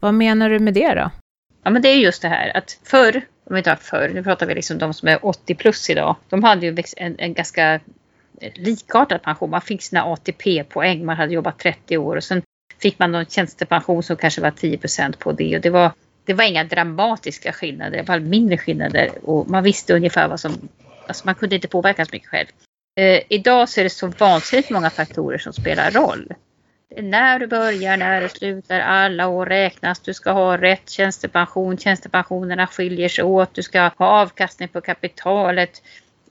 Vad 0.00 0.14
menar 0.14 0.50
du 0.50 0.58
med 0.58 0.74
det 0.74 0.94
då? 0.94 1.10
Ja 1.62 1.70
men 1.70 1.82
det 1.82 1.88
är 1.88 1.96
just 1.96 2.22
det 2.22 2.28
här 2.28 2.56
att 2.56 2.78
förr, 2.82 3.22
om 3.44 3.56
vi 3.56 3.62
tar 3.62 3.76
förr, 3.76 4.10
nu 4.14 4.22
pratar 4.22 4.46
vi 4.46 4.54
liksom 4.54 4.78
de 4.78 4.94
som 4.94 5.08
är 5.08 5.26
80 5.26 5.54
plus 5.54 5.90
idag, 5.90 6.16
de 6.28 6.44
hade 6.44 6.66
ju 6.66 6.76
en, 6.96 7.14
en 7.18 7.34
ganska 7.34 7.80
likartad 8.54 9.22
pension. 9.22 9.50
Man 9.50 9.60
fick 9.60 9.82
sina 9.82 10.04
ATP-poäng, 10.04 11.04
man 11.04 11.16
hade 11.16 11.34
jobbat 11.34 11.58
30 11.58 11.98
år 11.98 12.16
och 12.16 12.24
sen 12.24 12.42
fick 12.78 12.98
man 12.98 13.12
någon 13.12 13.26
tjänstepension 13.26 14.02
som 14.02 14.16
kanske 14.16 14.40
var 14.40 14.50
10% 14.50 15.16
på 15.18 15.32
det 15.32 15.56
och 15.56 15.62
det 15.62 15.70
var, 15.70 15.90
det 16.24 16.34
var 16.34 16.44
inga 16.44 16.64
dramatiska 16.64 17.52
skillnader, 17.52 17.96
det 17.96 18.08
var 18.08 18.18
mindre 18.18 18.58
skillnader 18.58 19.10
och 19.22 19.50
man 19.50 19.64
visste 19.64 19.94
ungefär 19.94 20.28
vad 20.28 20.40
som, 20.40 20.68
alltså 21.06 21.26
man 21.26 21.34
kunde 21.34 21.54
inte 21.54 21.68
påverka 21.68 22.04
så 22.04 22.10
mycket 22.12 22.28
själv. 22.28 22.46
Eh, 22.96 23.22
idag 23.28 23.68
så 23.68 23.80
är 23.80 23.84
det 23.84 23.90
så 23.90 24.06
vansinnigt 24.06 24.70
många 24.70 24.90
faktorer 24.90 25.38
som 25.38 25.52
spelar 25.52 25.90
roll. 25.90 26.32
Det 26.88 26.98
är 26.98 27.02
när 27.02 27.38
du 27.38 27.46
börjar, 27.46 27.96
när 27.96 28.20
du 28.20 28.28
slutar, 28.28 28.80
alla 28.80 29.28
år 29.28 29.46
räknas, 29.46 30.00
du 30.00 30.14
ska 30.14 30.32
ha 30.32 30.56
rätt 30.56 30.90
tjänstepension, 30.90 31.78
tjänstepensionerna 31.78 32.66
skiljer 32.66 33.08
sig 33.08 33.24
åt, 33.24 33.54
du 33.54 33.62
ska 33.62 33.80
ha 33.80 34.06
avkastning 34.06 34.68
på 34.68 34.80
kapitalet. 34.80 35.82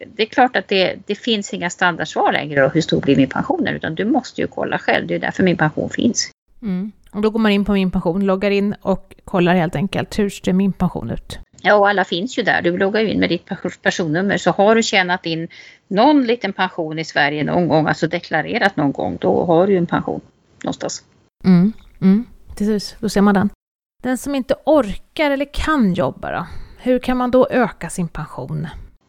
Det 0.06 0.24
är 0.24 0.28
klart 0.28 0.56
att 0.56 0.68
det, 0.68 0.96
det 1.06 1.16
finns 1.16 1.54
inga 1.54 1.70
standardsvar 1.70 2.32
längre 2.32 2.62
då, 2.62 2.68
hur 2.68 2.82
stor 2.82 3.02
blir 3.02 3.16
min 3.16 3.30
pension 3.30 3.68
utan 3.68 3.96
du 3.96 4.06
måste 4.06 4.42
ju 4.42 4.48
kolla 4.48 4.80
själv, 4.80 5.08
det 5.08 5.16
är 5.16 5.20
därför 5.20 5.44
min 5.44 5.58
pension 5.58 5.90
finns. 5.90 6.32
Mm. 6.62 6.92
Och 7.12 7.22
då 7.22 7.30
går 7.30 7.40
man 7.40 7.52
in 7.52 7.66
på 7.66 7.74
min 7.74 7.92
pension, 7.92 8.26
loggar 8.26 8.52
in 8.52 8.76
och 8.82 9.16
kollar 9.26 9.56
helt 9.56 9.76
enkelt, 9.76 10.20
hur 10.20 10.30
ser 10.30 10.54
min 10.54 10.74
pension 10.74 11.12
ut? 11.12 11.40
Ja, 11.66 11.76
och 11.76 11.90
alla 11.90 12.06
finns 12.06 12.38
ju 12.38 12.44
där. 12.44 12.62
Du 12.62 12.78
loggar 12.78 13.02
ju 13.02 13.10
in 13.10 13.20
med 13.20 13.30
ditt 13.30 13.50
personnummer. 13.82 14.38
Så 14.38 14.52
har 14.52 14.76
du 14.76 14.84
tjänat 14.84 15.26
in 15.26 15.48
någon 15.88 16.24
liten 16.24 16.54
pension 16.54 17.00
i 17.00 17.06
Sverige 17.06 17.44
någon 17.44 17.68
gång, 17.68 17.88
alltså 17.88 18.08
deklarerat 18.08 18.76
någon 18.76 18.92
gång, 18.92 19.18
då 19.22 19.46
har 19.46 19.68
du 19.68 19.78
en 19.78 19.86
pension 19.86 20.22
någonstans. 20.64 21.04
Mm, 21.46 21.74
mm, 22.02 22.26
precis, 22.58 22.96
då 23.00 23.10
ser 23.10 23.22
man 23.22 23.34
den. 23.34 23.50
Den 24.04 24.18
som 24.18 24.36
inte 24.36 24.56
orkar 24.66 25.32
eller 25.32 25.54
kan 25.54 25.94
jobba 25.94 26.32
då? 26.32 26.48
Hur 26.78 27.00
kan 27.00 27.18
man 27.18 27.32
då 27.32 27.48
öka 27.50 27.90
sin 27.90 28.08
pension? 28.08 28.68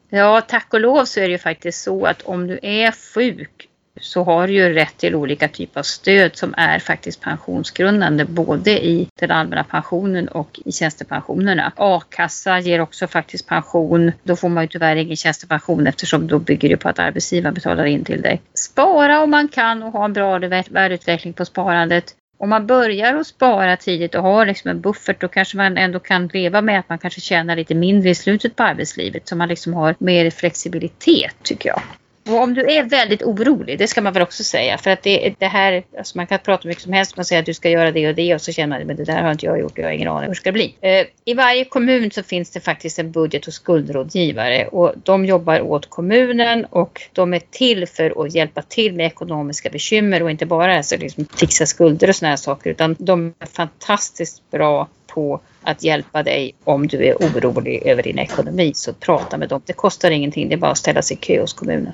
Ja, 0.08 0.40
tack 0.40 0.74
och 0.74 0.80
lov 0.80 1.04
så 1.04 1.20
är 1.20 1.24
det 1.24 1.32
ju 1.32 1.38
faktiskt 1.38 1.82
så 1.82 2.06
att 2.06 2.22
om 2.22 2.46
du 2.46 2.58
är 2.62 3.14
sjuk 3.14 3.68
så 4.00 4.24
har 4.24 4.46
du 4.46 4.52
ju 4.52 4.72
rätt 4.72 4.96
till 4.96 5.14
olika 5.14 5.48
typer 5.48 5.80
av 5.80 5.84
stöd 5.84 6.36
som 6.36 6.54
är 6.56 6.78
faktiskt 6.78 7.20
pensionsgrundande 7.20 8.24
både 8.24 8.84
i 8.84 9.08
den 9.20 9.30
allmänna 9.30 9.64
pensionen 9.64 10.28
och 10.28 10.60
i 10.64 10.72
tjänstepensionerna. 10.72 11.72
A-kassa 11.76 12.58
ger 12.58 12.80
också 12.80 13.06
faktiskt 13.06 13.48
pension. 13.48 14.12
Då 14.22 14.36
får 14.36 14.48
man 14.48 14.64
ju 14.64 14.68
tyvärr 14.68 14.96
ingen 14.96 15.16
tjänstepension 15.16 15.86
eftersom 15.86 16.26
då 16.26 16.38
bygger 16.38 16.68
det 16.68 16.76
på 16.76 16.88
att 16.88 16.98
arbetsgivaren 16.98 17.54
betalar 17.54 17.84
in 17.84 18.04
till 18.04 18.22
dig. 18.22 18.42
Spara 18.54 19.22
om 19.22 19.30
man 19.30 19.48
kan 19.48 19.82
och 19.82 19.92
ha 19.92 20.04
en 20.04 20.12
bra 20.12 20.38
värdeutveckling 20.70 21.32
på 21.32 21.44
sparandet. 21.44 22.14
Om 22.38 22.48
man 22.48 22.66
börjar 22.66 23.14
att 23.14 23.26
spara 23.26 23.76
tidigt 23.76 24.14
och 24.14 24.22
har 24.22 24.46
liksom 24.46 24.70
en 24.70 24.80
buffert 24.80 25.20
då 25.20 25.28
kanske 25.28 25.56
man 25.56 25.78
ändå 25.78 25.98
kan 25.98 26.26
leva 26.26 26.60
med 26.60 26.80
att 26.80 26.88
man 26.88 26.98
kanske 26.98 27.20
tjänar 27.20 27.56
lite 27.56 27.74
mindre 27.74 28.10
i 28.10 28.14
slutet 28.14 28.56
på 28.56 28.62
arbetslivet 28.62 29.28
så 29.28 29.36
man 29.36 29.48
liksom 29.48 29.74
har 29.74 29.94
mer 29.98 30.30
flexibilitet 30.30 31.34
tycker 31.42 31.68
jag. 31.68 31.82
Och 32.28 32.42
om 32.42 32.54
du 32.54 32.70
är 32.70 32.82
väldigt 32.82 33.22
orolig, 33.22 33.78
det 33.78 33.88
ska 33.88 34.00
man 34.00 34.12
väl 34.12 34.22
också 34.22 34.44
säga, 34.44 34.78
för 34.78 34.90
att 34.90 35.02
det, 35.02 35.34
det 35.38 35.46
här, 35.46 35.82
alltså 35.98 36.18
man 36.18 36.26
kan 36.26 36.38
prata 36.38 36.62
hur 36.62 36.68
mycket 36.68 36.82
som 36.82 36.92
helst, 36.92 37.16
man 37.16 37.24
säger 37.24 37.40
att 37.40 37.46
du 37.46 37.54
ska 37.54 37.70
göra 37.70 37.90
det 37.92 38.08
och 38.08 38.14
det 38.14 38.34
och 38.34 38.40
så 38.40 38.52
känner 38.52 38.84
man 38.84 38.90
att 38.90 38.96
det 38.96 39.04
där 39.04 39.22
har 39.22 39.32
inte 39.32 39.46
jag 39.46 39.60
gjort, 39.60 39.72
och 39.72 39.78
jag 39.78 39.84
har 39.84 39.92
ingen 39.92 40.08
aning 40.08 40.22
hur 40.22 40.28
det 40.28 40.34
ska 40.34 40.52
bli. 40.52 40.74
Eh, 40.80 41.06
I 41.24 41.34
varje 41.34 41.64
kommun 41.64 42.10
så 42.10 42.22
finns 42.22 42.50
det 42.50 42.60
faktiskt 42.60 42.98
en 42.98 43.12
budget 43.12 43.46
och 43.46 43.52
skuldrådgivare 43.52 44.66
och 44.66 44.94
de 45.02 45.24
jobbar 45.24 45.60
åt 45.60 45.90
kommunen 45.90 46.64
och 46.64 47.02
de 47.12 47.34
är 47.34 47.42
till 47.50 47.86
för 47.86 48.24
att 48.24 48.34
hjälpa 48.34 48.62
till 48.62 48.94
med 48.94 49.06
ekonomiska 49.06 49.70
bekymmer 49.70 50.22
och 50.22 50.30
inte 50.30 50.46
bara 50.46 50.76
alltså 50.76 50.96
liksom 50.96 51.26
fixa 51.36 51.66
skulder 51.66 52.08
och 52.08 52.16
sådana 52.16 52.30
här 52.30 52.36
saker 52.36 52.70
utan 52.70 52.96
de 52.98 53.34
är 53.38 53.46
fantastiskt 53.46 54.50
bra 54.50 54.88
på 55.06 55.40
att 55.62 55.82
hjälpa 55.82 56.22
dig 56.22 56.54
om 56.64 56.86
du 56.86 57.06
är 57.06 57.14
orolig 57.14 57.82
över 57.86 58.02
din 58.02 58.18
ekonomi. 58.18 58.72
Så 58.74 58.92
prata 58.92 59.38
med 59.38 59.48
dem. 59.48 59.60
Det 59.66 59.72
kostar 59.72 60.10
ingenting, 60.10 60.48
det 60.48 60.54
är 60.54 60.58
bara 60.58 60.70
att 60.70 60.78
ställa 60.78 61.02
sig 61.02 61.16
i 61.16 61.20
kö 61.20 61.40
hos 61.40 61.52
kommunen. 61.52 61.92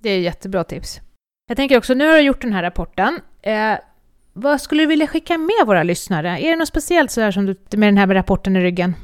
Det 0.00 0.10
är 0.10 0.18
jättebra 0.18 0.64
tips. 0.64 1.00
Jag 1.48 1.56
tänker 1.56 1.78
också, 1.78 1.94
nu 1.94 2.06
har 2.06 2.16
du 2.16 2.20
gjort 2.20 2.40
den 2.40 2.52
här 2.52 2.62
rapporten. 2.62 3.20
Eh, 3.42 3.78
vad 4.32 4.60
skulle 4.60 4.82
du 4.82 4.86
vilja 4.86 5.06
skicka 5.06 5.38
med 5.38 5.66
våra 5.66 5.82
lyssnare? 5.82 6.28
Är 6.28 6.50
det 6.50 6.56
något 6.56 6.68
speciellt 6.68 7.10
så 7.10 7.32
som 7.32 7.46
du 7.46 7.76
med 7.76 7.88
den 7.88 7.96
här 7.96 8.06
rapporten 8.06 8.56
i 8.56 8.60
ryggen? 8.60 8.94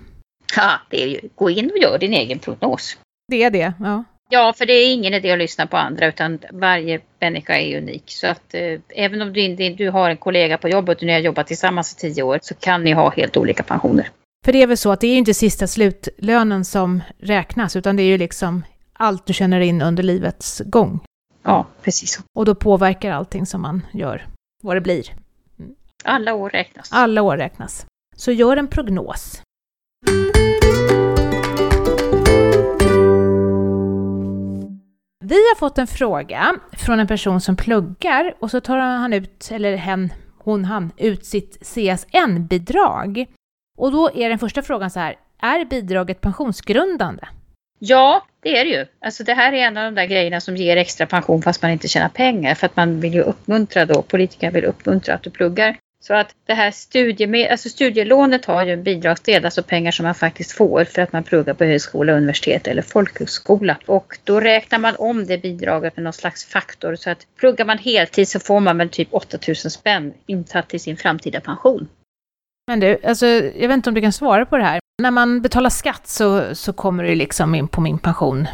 Ja, 0.57 0.80
det 0.90 1.02
är 1.02 1.07
ju, 1.07 1.20
gå 1.35 1.50
in 1.50 1.70
och 1.70 1.78
gör 1.78 1.98
din 1.98 2.12
egen 2.12 2.38
prognos. 2.38 2.98
Det 3.28 3.42
är 3.42 3.50
det, 3.50 3.72
ja. 3.80 4.04
Ja, 4.30 4.52
för 4.57 4.66
det 4.66 4.72
är 4.72 4.94
ingen 4.94 5.14
idé 5.14 5.33
att 5.33 5.38
lyssna 5.38 5.66
på 5.66 5.76
andra 5.76 6.07
utan 6.07 6.38
varje 6.52 7.00
människa 7.20 7.54
är 7.54 7.78
unik. 7.78 8.02
Så 8.07 8.26
att 8.26 8.54
eh, 8.54 8.80
även 8.88 9.22
om 9.22 9.33
du, 9.33 9.57
du 9.57 9.90
har 9.90 10.11
en 10.11 10.16
kollega 10.16 10.59
på 10.59 10.68
jobbet 10.68 10.98
och 10.98 11.04
ni 11.04 11.12
har 11.12 11.20
jobbat 11.20 11.46
tillsammans 11.46 11.92
i 11.92 11.96
tio 11.96 12.22
år 12.22 12.38
så 12.42 12.54
kan 12.54 12.85
ni 12.85 12.92
ha 12.92 13.11
helt 13.11 13.37
olika 13.37 13.62
pensioner. 13.62 14.09
För 14.44 14.52
det 14.52 14.62
är 14.62 14.66
väl 14.66 14.76
så 14.76 14.92
att 14.92 15.00
det 15.00 15.07
är 15.07 15.16
inte 15.16 15.35
sista 15.35 15.66
slutlönen 15.66 16.64
som 16.64 17.02
räknas 17.18 17.76
utan 17.76 17.96
det 17.96 18.02
är 18.02 18.07
ju 18.07 18.18
liksom 18.18 18.62
allt 18.96 19.26
du 19.26 19.33
känner 19.33 19.61
in 19.61 19.83
under 19.83 20.02
livets 20.02 20.62
gång. 20.66 21.00
Ja, 21.42 21.66
precis. 21.83 22.20
Och 22.37 22.44
då 22.44 22.54
påverkar 22.54 23.12
allting 23.12 23.46
som 23.46 23.62
man 23.62 23.87
gör 23.92 24.26
vad 24.62 24.76
det 24.76 24.80
blir. 24.80 25.12
Alla 26.04 26.35
år 26.35 26.50
räknas. 26.50 26.88
Alla 26.92 27.22
år 27.22 27.37
räknas. 27.37 27.87
Så 28.16 28.33
gör 28.33 28.57
en 28.57 28.68
prognos. 28.68 29.42
Vi 35.24 35.35
har 35.35 35.57
fått 35.57 35.78
en 35.78 35.87
fråga 35.87 36.57
från 36.72 37.00
en 37.00 37.07
person 37.07 37.40
som 37.40 37.57
pluggar 37.57 38.35
och 38.38 38.50
så 38.50 38.61
tar 38.61 38.78
han 38.78 39.12
ut, 39.12 39.48
eller 39.50 39.76
hen, 39.76 40.12
hon, 40.38 40.64
han, 40.64 40.92
ut 40.96 41.26
sitt 41.26 41.59
CSN-bidrag. 41.61 43.26
Och 43.78 43.92
då 43.92 44.11
är 44.14 44.28
den 44.28 44.38
första 44.38 44.62
frågan 44.62 44.90
så 44.90 45.00
här, 45.00 45.16
är 45.38 45.64
bidraget 45.64 46.20
pensionsgrundande? 46.20 47.26
Ja, 47.79 48.27
det 48.41 48.59
är 48.59 48.65
det 48.65 48.71
ju. 48.71 48.87
Alltså 49.01 49.25
det 49.25 49.35
här 49.35 49.53
är 49.53 49.57
en 49.57 49.77
av 49.77 49.85
de 49.85 49.95
där 49.95 50.07
grejerna 50.07 50.41
som 50.41 50.57
ger 50.57 50.77
extra 50.77 51.07
pension 51.07 51.43
fast 51.43 51.63
man 51.63 51.71
inte 51.71 51.89
tjänar 51.89 52.09
pengar 52.09 52.55
för 52.55 52.67
att 52.67 52.77
man 52.77 53.01
vill 53.01 53.15
ju 53.15 53.21
uppmuntra 53.21 53.87
då, 53.87 54.03
politikerna 54.03 54.51
vill 54.51 54.65
uppmuntra 54.65 55.15
att 55.15 55.23
du 55.23 55.31
pluggar. 55.31 55.77
Så 56.01 56.15
att 56.15 56.35
det 56.47 56.55
här 56.55 56.71
studiemed, 56.71 57.51
alltså 57.51 57.69
studielånet 57.69 58.45
har 58.45 58.67
ju 58.67 58.73
en 58.73 58.83
bidragsdel, 58.83 59.45
alltså 59.45 59.63
pengar 59.63 59.91
som 59.91 60.05
man 60.05 60.15
faktiskt 60.15 60.53
får 60.53 60.85
för 60.85 61.03
att 61.03 61.13
man 61.13 61.25
pluggar 61.25 61.55
på 61.55 61.65
högskola, 61.65 62.13
universitet 62.13 62.67
eller 62.67 62.83
folkhögskola. 62.83 63.77
Och 63.87 64.19
då 64.25 64.41
räknar 64.41 64.79
man 64.79 64.97
om 64.99 65.27
det 65.27 65.39
bidraget 65.39 65.97
med 65.97 66.05
någon 66.05 66.13
slags 66.13 66.45
faktor 66.45 66.97
så 66.97 67.11
att 67.11 67.27
pluggar 67.37 67.65
man 67.65 67.79
heltid 67.79 68.29
så 68.29 68.41
får 68.41 68.61
man 68.61 68.79
väl 68.79 68.89
typ 68.89 69.09
8000 69.11 69.71
spänn 69.71 70.15
insatt 70.27 70.75
i 70.75 70.79
sin 70.79 70.97
framtida 70.97 71.41
pension. 71.41 71.89
Men 72.66 72.81
du, 72.81 72.98
alltså, 73.05 73.27
jag 73.27 73.68
vet 73.68 73.72
inte 73.72 73.90
om 73.90 73.94
du 73.94 74.00
kan 74.00 74.12
svara 74.12 74.46
på 74.46 74.57
det 74.57 74.64
här. 74.64 74.81
När 75.03 75.11
man 75.11 75.42
betalar 75.42 75.70
skatt 75.70 76.07
så, 76.07 76.55
så 76.55 76.72
kommer 76.72 77.05
det 77.05 77.14
liksom 77.14 77.55
in 77.55 77.68
på 77.68 77.81
min 77.81 77.98
pension 77.98 78.46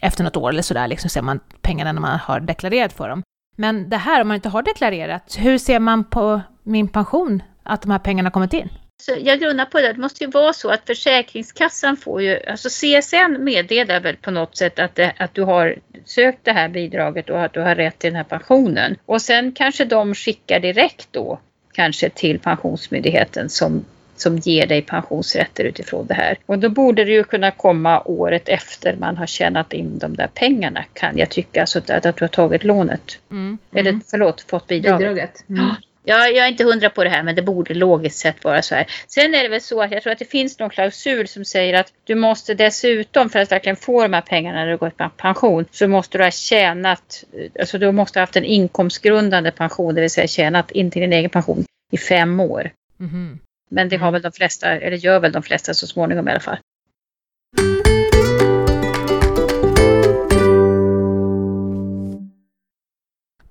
efter 0.00 0.24
något 0.24 0.36
år 0.36 0.48
eller 0.48 0.62
sådär, 0.62 0.88
liksom 0.88 1.10
ser 1.10 1.22
man 1.22 1.40
pengarna 1.62 1.92
när 1.92 2.00
man 2.00 2.18
har 2.18 2.40
deklarerat 2.40 2.92
för 2.92 3.08
dem. 3.08 3.22
Men 3.56 3.90
det 3.90 3.96
här, 3.96 4.20
om 4.20 4.28
man 4.28 4.34
inte 4.34 4.48
har 4.48 4.62
deklarerat, 4.62 5.36
hur 5.38 5.58
ser 5.58 5.78
man 5.78 6.04
på 6.04 6.40
min 6.62 6.88
pension 6.88 7.42
att 7.62 7.82
de 7.82 7.90
här 7.90 7.98
pengarna 7.98 8.30
kommit 8.30 8.52
in? 8.52 8.68
Så 9.02 9.16
jag 9.20 9.40
grundar 9.40 9.64
på 9.64 9.80
det. 9.80 9.92
Det 9.92 10.00
måste 10.00 10.24
ju 10.24 10.30
vara 10.30 10.52
så 10.52 10.70
att 10.70 10.86
Försäkringskassan 10.86 11.96
får 11.96 12.22
ju, 12.22 12.40
alltså 12.46 12.68
CSN 12.68 13.44
meddelar 13.44 14.00
väl 14.00 14.16
på 14.16 14.30
något 14.30 14.56
sätt 14.56 14.78
att, 14.78 14.94
det, 14.94 15.12
att 15.18 15.34
du 15.34 15.42
har 15.42 15.78
sökt 16.04 16.44
det 16.44 16.52
här 16.52 16.68
bidraget 16.68 17.30
och 17.30 17.42
att 17.44 17.52
du 17.52 17.60
har 17.60 17.74
rätt 17.74 17.98
till 17.98 18.10
den 18.10 18.16
här 18.16 18.24
pensionen. 18.24 18.96
Och 19.06 19.22
sen 19.22 19.52
kanske 19.52 19.84
de 19.84 20.14
skickar 20.14 20.60
direkt 20.60 21.08
då 21.10 21.38
kanske 21.78 22.10
till 22.10 22.38
Pensionsmyndigheten 22.38 23.48
som 23.48 23.84
som 24.20 24.36
ger 24.36 24.66
dig 24.66 24.82
pensionsrätter 24.82 25.64
utifrån 25.64 26.06
det 26.06 26.14
här. 26.14 26.38
Och 26.46 26.58
då 26.58 26.68
borde 26.68 27.04
det 27.04 27.12
ju 27.12 27.24
kunna 27.24 27.50
komma 27.50 28.02
året 28.04 28.48
efter 28.48 28.96
man 28.96 29.16
har 29.16 29.26
tjänat 29.26 29.72
in 29.72 29.98
de 29.98 30.16
där 30.16 30.26
pengarna 30.34 30.84
kan 30.92 31.18
jag 31.18 31.30
tycka, 31.30 31.66
så 31.66 31.78
att, 31.78 31.90
att 31.90 32.16
du 32.16 32.24
har 32.24 32.28
tagit 32.28 32.64
lånet. 32.64 33.18
Mm. 33.30 33.58
Eller 33.72 33.90
mm. 33.90 34.02
förlåt, 34.10 34.40
fått 34.40 34.66
bidraget. 34.66 34.98
bidraget. 34.98 35.44
Mm. 35.48 35.74
Ja, 36.08 36.28
jag 36.28 36.46
är 36.46 36.48
inte 36.48 36.64
hundra 36.64 36.90
på 36.90 37.04
det 37.04 37.10
här 37.10 37.22
men 37.22 37.34
det 37.34 37.42
borde 37.42 37.74
logiskt 37.74 38.18
sett 38.18 38.44
vara 38.44 38.62
så 38.62 38.74
här. 38.74 38.86
Sen 39.06 39.34
är 39.34 39.42
det 39.42 39.48
väl 39.48 39.60
så 39.60 39.82
att 39.82 39.92
jag 39.92 40.02
tror 40.02 40.12
att 40.12 40.18
det 40.18 40.30
finns 40.30 40.58
någon 40.58 40.70
klausul 40.70 41.28
som 41.28 41.44
säger 41.44 41.74
att 41.74 41.92
du 42.04 42.14
måste 42.14 42.54
dessutom 42.54 43.30
för 43.30 43.38
att 43.38 43.52
verkligen 43.52 43.76
få 43.76 44.02
de 44.02 44.12
här 44.12 44.20
pengarna 44.20 44.58
när 44.58 44.70
du 44.70 44.76
går 44.76 44.90
på 44.90 45.10
pension 45.16 45.64
så 45.70 45.88
måste 45.88 46.18
du 46.18 46.24
ha 46.24 46.30
tjänat, 46.30 47.24
alltså 47.60 47.78
du 47.78 47.92
måste 47.92 48.18
ha 48.18 48.22
haft 48.22 48.36
en 48.36 48.44
inkomstgrundande 48.44 49.50
pension, 49.50 49.94
det 49.94 50.00
vill 50.00 50.10
säga 50.10 50.26
tjänat 50.26 50.70
in 50.70 50.90
till 50.90 51.02
din 51.02 51.12
egen 51.12 51.30
pension 51.30 51.64
i 51.92 51.98
fem 51.98 52.40
år. 52.40 52.70
Mm. 53.00 53.38
Men 53.70 53.88
det 53.88 53.96
har 53.96 54.10
väl 54.10 54.22
de 54.22 54.32
flesta, 54.32 54.70
eller 54.70 54.96
gör 54.96 55.20
väl 55.20 55.32
de 55.32 55.42
flesta 55.42 55.74
så 55.74 55.86
småningom 55.86 56.28
i 56.28 56.30
alla 56.30 56.40
fall. 56.40 56.58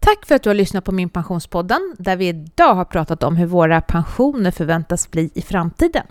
Tack 0.08 0.26
för 0.26 0.36
att 0.36 0.43
du 0.43 0.50
har 0.50 0.56
lyssnat 0.56 0.86
på 0.86 0.91
Min 0.91 1.10
Pensionspodden, 1.10 1.96
där 2.00 2.15
vi 2.15 2.28
idag 2.28 2.74
har 2.74 2.86
pratat 2.86 3.24
om 3.24 3.36
hur 3.36 3.46
våra 3.46 3.82
pensioner 3.82 4.52
förväntas 4.52 5.12
bli 5.12 5.30
i 5.34 5.41
framtiden 5.41 6.06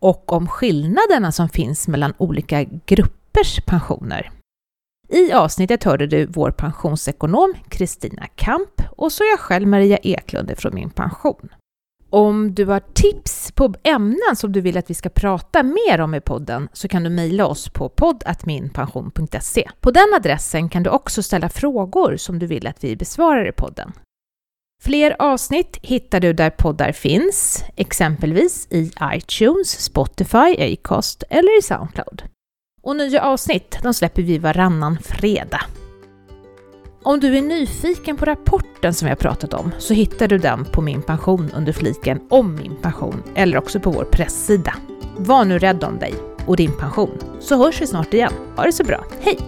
och 0.00 0.32
om 0.32 0.48
skillnaderna 0.48 1.32
som 1.32 1.48
finns 1.48 1.88
mellan 1.88 2.14
olika 2.18 2.62
gruppers 2.62 3.60
pensioner. 3.66 4.30
I 5.08 5.32
avsnittet 5.32 5.84
hörde 5.84 6.06
du 6.06 6.26
vår 6.26 6.50
pensionsekonom 6.50 7.54
Kristina 7.68 8.26
Kamp 8.34 8.82
och 8.96 9.12
så 9.12 9.24
jag 9.24 9.40
själv 9.40 9.68
Maria 9.68 9.96
Eklund 9.96 10.52
från 10.58 10.74
Min 10.74 10.90
Pension. 10.90 11.48
Om 12.14 12.54
du 12.54 12.64
har 12.64 12.80
tips 12.80 13.52
på 13.52 13.74
ämnen 13.82 14.36
som 14.36 14.52
du 14.52 14.60
vill 14.60 14.76
att 14.76 14.90
vi 14.90 14.94
ska 14.94 15.08
prata 15.08 15.62
mer 15.62 16.00
om 16.00 16.14
i 16.14 16.20
podden 16.20 16.68
så 16.72 16.88
kan 16.88 17.02
du 17.02 17.10
mejla 17.10 17.46
oss 17.46 17.68
på 17.68 17.88
poddatminpension.se. 17.88 19.70
På 19.80 19.90
den 19.90 20.14
adressen 20.16 20.68
kan 20.68 20.82
du 20.82 20.90
också 20.90 21.22
ställa 21.22 21.48
frågor 21.48 22.16
som 22.16 22.38
du 22.38 22.46
vill 22.46 22.66
att 22.66 22.84
vi 22.84 22.96
besvarar 22.96 23.48
i 23.48 23.52
podden. 23.52 23.92
Fler 24.82 25.16
avsnitt 25.18 25.78
hittar 25.82 26.20
du 26.20 26.32
där 26.32 26.50
poddar 26.50 26.92
finns, 26.92 27.64
exempelvis 27.76 28.66
i 28.70 28.92
iTunes, 29.14 29.80
Spotify, 29.80 30.74
Acast 30.74 31.24
eller 31.30 31.58
i 31.58 31.62
Soundcloud. 31.62 32.22
Och 32.82 32.96
nya 32.96 33.22
avsnitt 33.22 33.78
de 33.82 33.94
släpper 33.94 34.22
vi 34.22 34.38
varannan 34.38 34.98
fredag. 34.98 35.60
Om 37.04 37.20
du 37.20 37.36
är 37.36 37.42
nyfiken 37.42 38.16
på 38.16 38.24
rapporten 38.24 38.94
som 38.94 39.08
jag 39.08 39.18
pratat 39.18 39.54
om 39.54 39.70
så 39.78 39.94
hittar 39.94 40.28
du 40.28 40.38
den 40.38 40.64
på 40.64 40.82
Min 40.82 41.02
pension 41.02 41.50
under 41.56 41.72
fliken 41.72 42.20
om 42.28 42.54
min 42.54 42.76
pension 42.76 43.22
eller 43.34 43.58
också 43.58 43.80
på 43.80 43.90
vår 43.90 44.04
presssida. 44.04 44.74
Var 45.16 45.44
nu 45.44 45.58
rädd 45.58 45.84
om 45.84 45.98
dig 45.98 46.14
och 46.46 46.56
din 46.56 46.72
pension 46.78 47.18
så 47.40 47.56
hörs 47.56 47.80
vi 47.80 47.86
snart 47.86 48.14
igen. 48.14 48.32
Ha 48.56 48.64
det 48.64 48.72
så 48.72 48.84
bra, 48.84 49.04
hej! 49.20 49.38